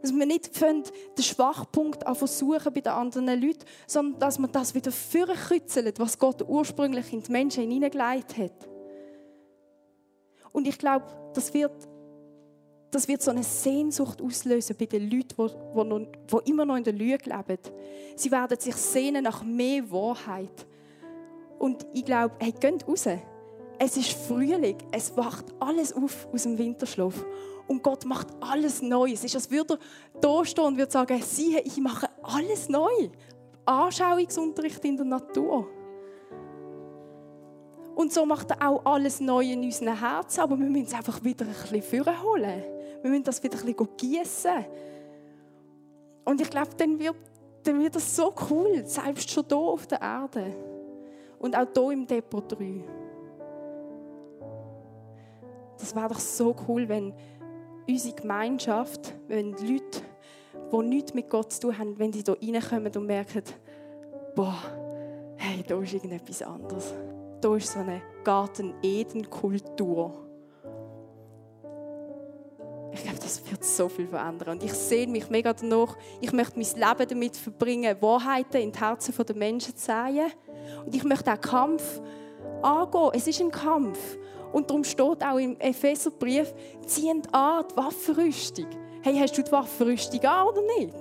Dass 0.01 0.13
wir 0.13 0.25
nicht 0.27 0.61
den 0.61 0.83
Schwachpunkt 1.19 2.03
versuchen 2.15 2.73
bei 2.73 2.81
den 2.81 2.93
anderen 2.93 3.41
Leuten, 3.41 3.65
sondern 3.87 4.19
dass 4.19 4.37
wir 4.37 4.49
das 4.49 4.75
wieder 4.75 4.91
vorkritzeln, 4.91 5.93
was 5.97 6.19
Gott 6.19 6.43
ursprünglich 6.47 7.11
in 7.11 7.23
die 7.23 7.31
Menschen 7.31 7.71
hineingelegt 7.71 8.37
hat. 8.37 8.69
Und 10.51 10.67
ich 10.67 10.77
glaube, 10.77 11.05
das 11.33 11.53
wird 11.53 11.87
das 12.91 13.07
wird 13.07 13.21
so 13.21 13.31
eine 13.31 13.43
Sehnsucht 13.43 14.21
auslösen 14.21 14.75
bei 14.77 14.85
den 14.85 15.09
Leuten, 15.09 16.07
die, 16.31 16.49
immer 16.49 16.65
noch 16.65 16.77
in 16.77 16.83
der 16.83 16.93
Lüge 16.93 17.29
leben. 17.29 17.59
Sie 18.15 18.31
werden 18.31 18.59
sich 18.59 18.75
sehnen 18.75 19.23
nach 19.23 19.43
mehr 19.43 19.89
Wahrheit. 19.91 20.65
Und 21.59 21.85
ich 21.93 22.05
glaube, 22.05 22.35
hey, 22.39 22.51
geht 22.51 22.87
raus. 22.87 23.07
Es 23.79 23.97
ist 23.97 24.11
Frühling, 24.11 24.77
es 24.91 25.15
wacht 25.15 25.45
alles 25.59 25.93
auf 25.93 26.27
aus 26.33 26.43
dem 26.43 26.57
Winterschlaf. 26.57 27.25
Und 27.67 27.83
Gott 27.83 28.05
macht 28.05 28.27
alles 28.39 28.81
neu. 28.81 29.11
Es 29.11 29.23
ist, 29.23 29.35
als 29.35 29.51
würde 29.51 29.77
er 30.13 30.19
da 30.21 30.45
stehen 30.45 30.63
und 30.63 30.77
würde 30.77 30.91
sagen, 30.91 31.21
siehe, 31.21 31.59
ich 31.61 31.77
mache 31.77 32.07
alles 32.23 32.69
neu. 32.69 33.09
Anschauungsunterricht 33.65 34.83
in 34.85 34.95
der 34.95 35.05
Natur. 35.05 35.67
Und 37.95 38.13
so 38.13 38.25
macht 38.25 38.51
er 38.51 38.69
auch 38.69 38.85
alles 38.85 39.19
neu 39.19 39.43
in 39.43 39.63
unseren 39.63 39.99
Herzen, 39.99 40.39
aber 40.41 40.57
wir 40.57 40.67
müssen 40.67 40.85
es 40.85 40.93
einfach 40.93 41.23
wieder 41.23 41.45
ein 41.45 41.81
bisschen 41.81 42.05
vorholen. 42.05 42.76
Wir 43.07 43.11
müssen 43.11 43.23
das 43.23 43.41
wieder 43.41 43.57
ein 43.57 43.73
bisschen 43.73 43.87
gießen. 43.95 44.65
Und 46.25 46.41
ich 46.41 46.49
glaube, 46.49 46.71
dann 46.75 46.99
wird, 46.99 47.15
dann 47.63 47.81
wird 47.81 47.95
das 47.95 48.13
so 48.13 48.33
cool, 48.49 48.85
selbst 48.85 49.31
schon 49.31 49.45
hier 49.47 49.57
auf 49.57 49.87
der 49.87 50.01
Erde. 50.01 50.53
Und 51.39 51.55
auch 51.55 51.67
hier 51.73 51.91
im 51.91 52.05
Depot 52.05 52.51
3. 52.51 52.83
Das 55.77 55.95
wäre 55.95 56.09
doch 56.09 56.19
so 56.19 56.53
cool, 56.67 56.89
wenn 56.89 57.13
unsere 57.87 58.13
Gemeinschaft, 58.13 59.13
wenn 59.29 59.55
die 59.55 59.75
Leute, 59.75 60.01
die 60.69 60.77
nichts 60.85 61.13
mit 61.13 61.29
Gott 61.29 61.53
zu 61.53 61.61
tun 61.61 61.77
haben, 61.77 61.97
wenn 61.97 62.11
die 62.11 62.25
hier 62.25 62.55
reinkommen 62.55 62.91
und 62.93 63.05
merken, 63.05 63.43
boah, 64.35 64.57
hey, 65.37 65.63
da 65.65 65.81
ist 65.81 65.93
irgendetwas 65.93 66.41
anderes. 66.41 66.93
Da 67.39 67.55
ist 67.55 67.71
so 67.71 67.79
eine 67.79 68.01
Garten-Eden-Kultur. 68.25 70.26
Ich 72.91 73.03
glaube, 73.03 73.19
das 73.19 73.41
wird 73.49 73.63
so 73.63 73.89
viel 73.89 74.07
verändern. 74.07 74.49
Und 74.57 74.63
ich 74.63 74.73
sehe 74.73 75.07
mich 75.07 75.29
mega 75.29 75.53
danach. 75.53 75.97
Ich 76.21 76.31
möchte 76.31 76.57
mein 76.57 76.67
Leben 76.67 77.09
damit 77.09 77.37
verbringen, 77.37 77.95
Wahrheiten 78.01 78.61
in 78.61 78.71
die 78.71 78.79
Herzen 78.79 79.13
der 79.25 79.35
Menschen 79.35 79.75
zu 79.75 79.85
säen. 79.85 80.31
Und 80.85 80.95
ich 80.95 81.03
möchte 81.03 81.31
auch 81.31 81.41
Kampf 81.41 82.01
angehen. 82.61 83.11
Es 83.13 83.27
ist 83.27 83.41
ein 83.41 83.51
Kampf. 83.51 84.17
Und 84.51 84.69
darum 84.69 84.83
steht 84.83 85.23
auch 85.23 85.37
im 85.37 85.59
Epheserbrief, 85.59 86.53
ziehend 86.85 87.33
an 87.33 87.65
die 87.69 87.77
Waffenrüstung. 87.77 88.67
Hey, 89.01 89.17
hast 89.19 89.37
du 89.37 89.43
die 89.43 89.51
Waffenrüstung 89.51 90.23
an 90.23 90.47
oder 90.47 90.61
nicht? 90.77 90.95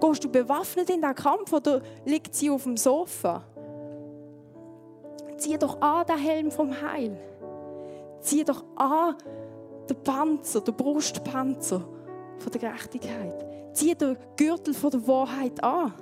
Gehst 0.00 0.24
du 0.24 0.28
bewaffnet 0.28 0.90
in 0.90 1.00
den 1.00 1.14
Kampf 1.14 1.52
oder 1.52 1.80
liegt 2.04 2.34
sie 2.34 2.50
auf 2.50 2.62
dem 2.64 2.76
Sofa? 2.76 3.42
Zieh 5.36 5.58
doch 5.58 5.80
an 5.80 6.06
den 6.06 6.18
Helm 6.18 6.50
vom 6.50 6.70
Heil. 6.80 7.16
Zieh 8.20 8.44
doch 8.44 8.64
an 8.76 9.16
den 9.86 10.02
Panzer, 10.02 10.60
den 10.60 10.74
Brustpanzer 10.74 11.86
von 12.38 12.52
der 12.52 12.60
Gerechtigkeit. 12.60 13.46
Zieh 13.72 13.94
den 13.94 14.16
Gürtel 14.36 14.74
von 14.74 14.90
der 14.90 15.06
Wahrheit 15.06 15.62
an. 15.62 15.94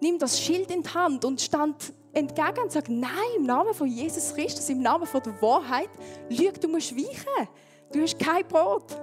Nimm 0.00 0.18
das 0.18 0.40
Schild 0.40 0.70
in 0.70 0.82
die 0.82 0.88
Hand 0.88 1.24
und 1.24 1.40
stand 1.40 1.92
entgegen 2.12 2.62
und 2.62 2.72
sag, 2.72 2.88
nein, 2.88 3.10
im 3.36 3.44
Namen 3.44 3.74
von 3.74 3.88
Jesus 3.88 4.34
Christus, 4.34 4.68
im 4.68 4.80
Namen 4.80 5.06
von 5.06 5.22
der 5.22 5.40
Wahrheit, 5.42 5.90
lüg, 6.28 6.60
du 6.60 6.68
musst 6.68 6.96
weichen. 6.96 7.48
Du 7.92 8.00
hast 8.02 8.18
kein 8.18 8.46
Brot. 8.46 8.96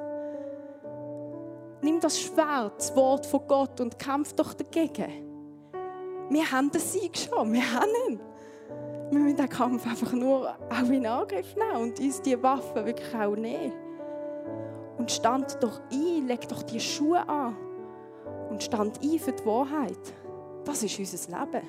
Nimm 1.82 2.00
das 2.00 2.20
Schwert, 2.20 2.80
das 2.80 2.96
Wort 2.96 3.26
von 3.26 3.42
Gott 3.48 3.82
und 3.82 3.98
kämpf 4.00 4.34
doch 4.34 4.54
dagegen. 4.54 5.26
Wir 6.30 6.52
haben 6.52 6.72
den 6.72 6.82
Sieg 6.82 7.18
schon, 7.18 7.54
wir 7.54 7.74
haben 7.74 7.90
ihn. 8.10 8.20
Wir 9.12 9.20
müssen 9.20 9.38
den 9.38 9.50
Kampf 9.50 9.86
einfach 9.86 10.14
nur 10.14 10.50
auch 10.50 10.90
in 10.90 11.06
Angriff 11.06 11.56
nehmen 11.56 11.84
und 11.84 12.00
uns 12.00 12.22
die 12.22 12.42
Waffen 12.42 12.86
wirklich 12.86 13.14
auch 13.16 13.36
nehmen. 13.36 13.85
Und 14.98 15.12
stand 15.12 15.58
doch 15.62 15.82
ein, 15.92 16.28
leg 16.28 16.48
doch 16.48 16.64
die 16.64 16.80
Schuhe 16.80 17.28
an 17.28 17.56
und 18.50 18.64
stand 18.64 19.02
ein 19.04 19.20
für 19.20 19.34
die 19.34 19.46
Wahrheit. 19.46 20.00
Das 20.64 20.82
ist 20.82 20.98
unser 20.98 21.40
Leben. 21.40 21.68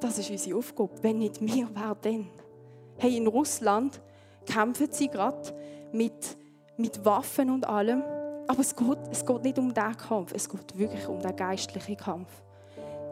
Das 0.00 0.18
ist 0.18 0.30
unsere 0.30 0.58
Aufgabe. 0.58 0.90
Wenn 1.02 1.18
nicht 1.18 1.40
wir, 1.40 1.68
wer 1.72 1.94
denn? 1.94 2.26
Hey, 2.98 3.16
in 3.16 3.26
Russland 3.26 4.00
kämpfen 4.46 4.88
sie 4.90 5.08
gerade 5.08 5.54
mit, 5.92 6.36
mit 6.76 7.04
Waffen 7.04 7.50
und 7.50 7.66
allem. 7.66 8.02
Aber 8.46 8.60
es 8.60 8.76
geht, 8.76 8.98
es 9.10 9.24
geht 9.24 9.42
nicht 9.42 9.58
um 9.58 9.72
diesen 9.72 9.96
Kampf, 9.96 10.32
es 10.34 10.48
geht 10.48 10.76
wirklich 10.76 11.06
um 11.08 11.18
den 11.20 11.34
geistlichen 11.34 11.96
Kampf. 11.96 12.28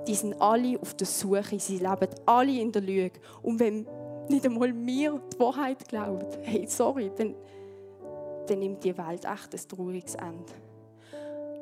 Die 0.07 0.15
sind 0.15 0.41
alle 0.41 0.79
auf 0.81 0.95
der 0.95 1.07
Suche, 1.07 1.59
sie 1.59 1.79
leben 1.79 2.09
alle 2.27 2.61
in 2.61 2.71
der 2.71 2.83
Lüge. 2.83 3.19
Und 3.41 3.59
wenn 3.61 3.87
nicht 4.29 4.45
einmal 4.45 4.73
mir 4.73 5.21
die 5.33 5.41
Wahrheit 5.41 5.89
glauben, 5.89 6.27
hey, 6.43 6.67
sorry, 6.69 7.11
dann, 7.17 7.35
dann 8.47 8.59
nimmt 8.59 8.85
die 8.85 8.97
Welt 8.97 9.25
echt 9.25 9.55
ein 9.55 9.69
trauriges 9.69 10.15
Ende. 10.15 10.53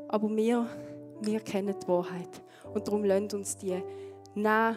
Aber 0.08 0.28
wir, 0.34 0.66
wir 1.20 1.40
kennen 1.40 1.74
die 1.80 1.88
Wahrheit. 1.88 2.42
Und 2.72 2.86
darum 2.86 3.04
lasst 3.04 3.34
uns 3.34 3.56
die 3.56 3.82
nehmen 4.34 4.76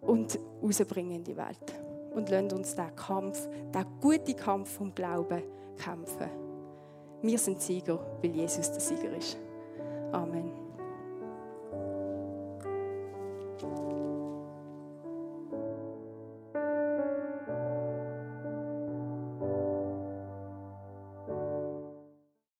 und 0.00 0.38
rausbringen 0.62 1.16
in 1.16 1.24
die 1.24 1.36
Welt. 1.36 1.80
Und 2.14 2.30
lasst 2.30 2.52
uns 2.52 2.74
diesen 2.74 2.96
Kampf, 2.96 3.48
diesen 3.74 4.00
guten 4.00 4.36
Kampf 4.36 4.76
vom 4.76 4.94
Glauben 4.94 5.42
kämpfen. 5.76 6.30
Wir 7.22 7.38
sind 7.38 7.60
Sieger, 7.60 7.98
weil 8.22 8.34
Jesus 8.34 8.70
der 8.70 8.80
Sieger 8.80 9.16
ist. 9.16 9.38
Amen. 10.12 10.63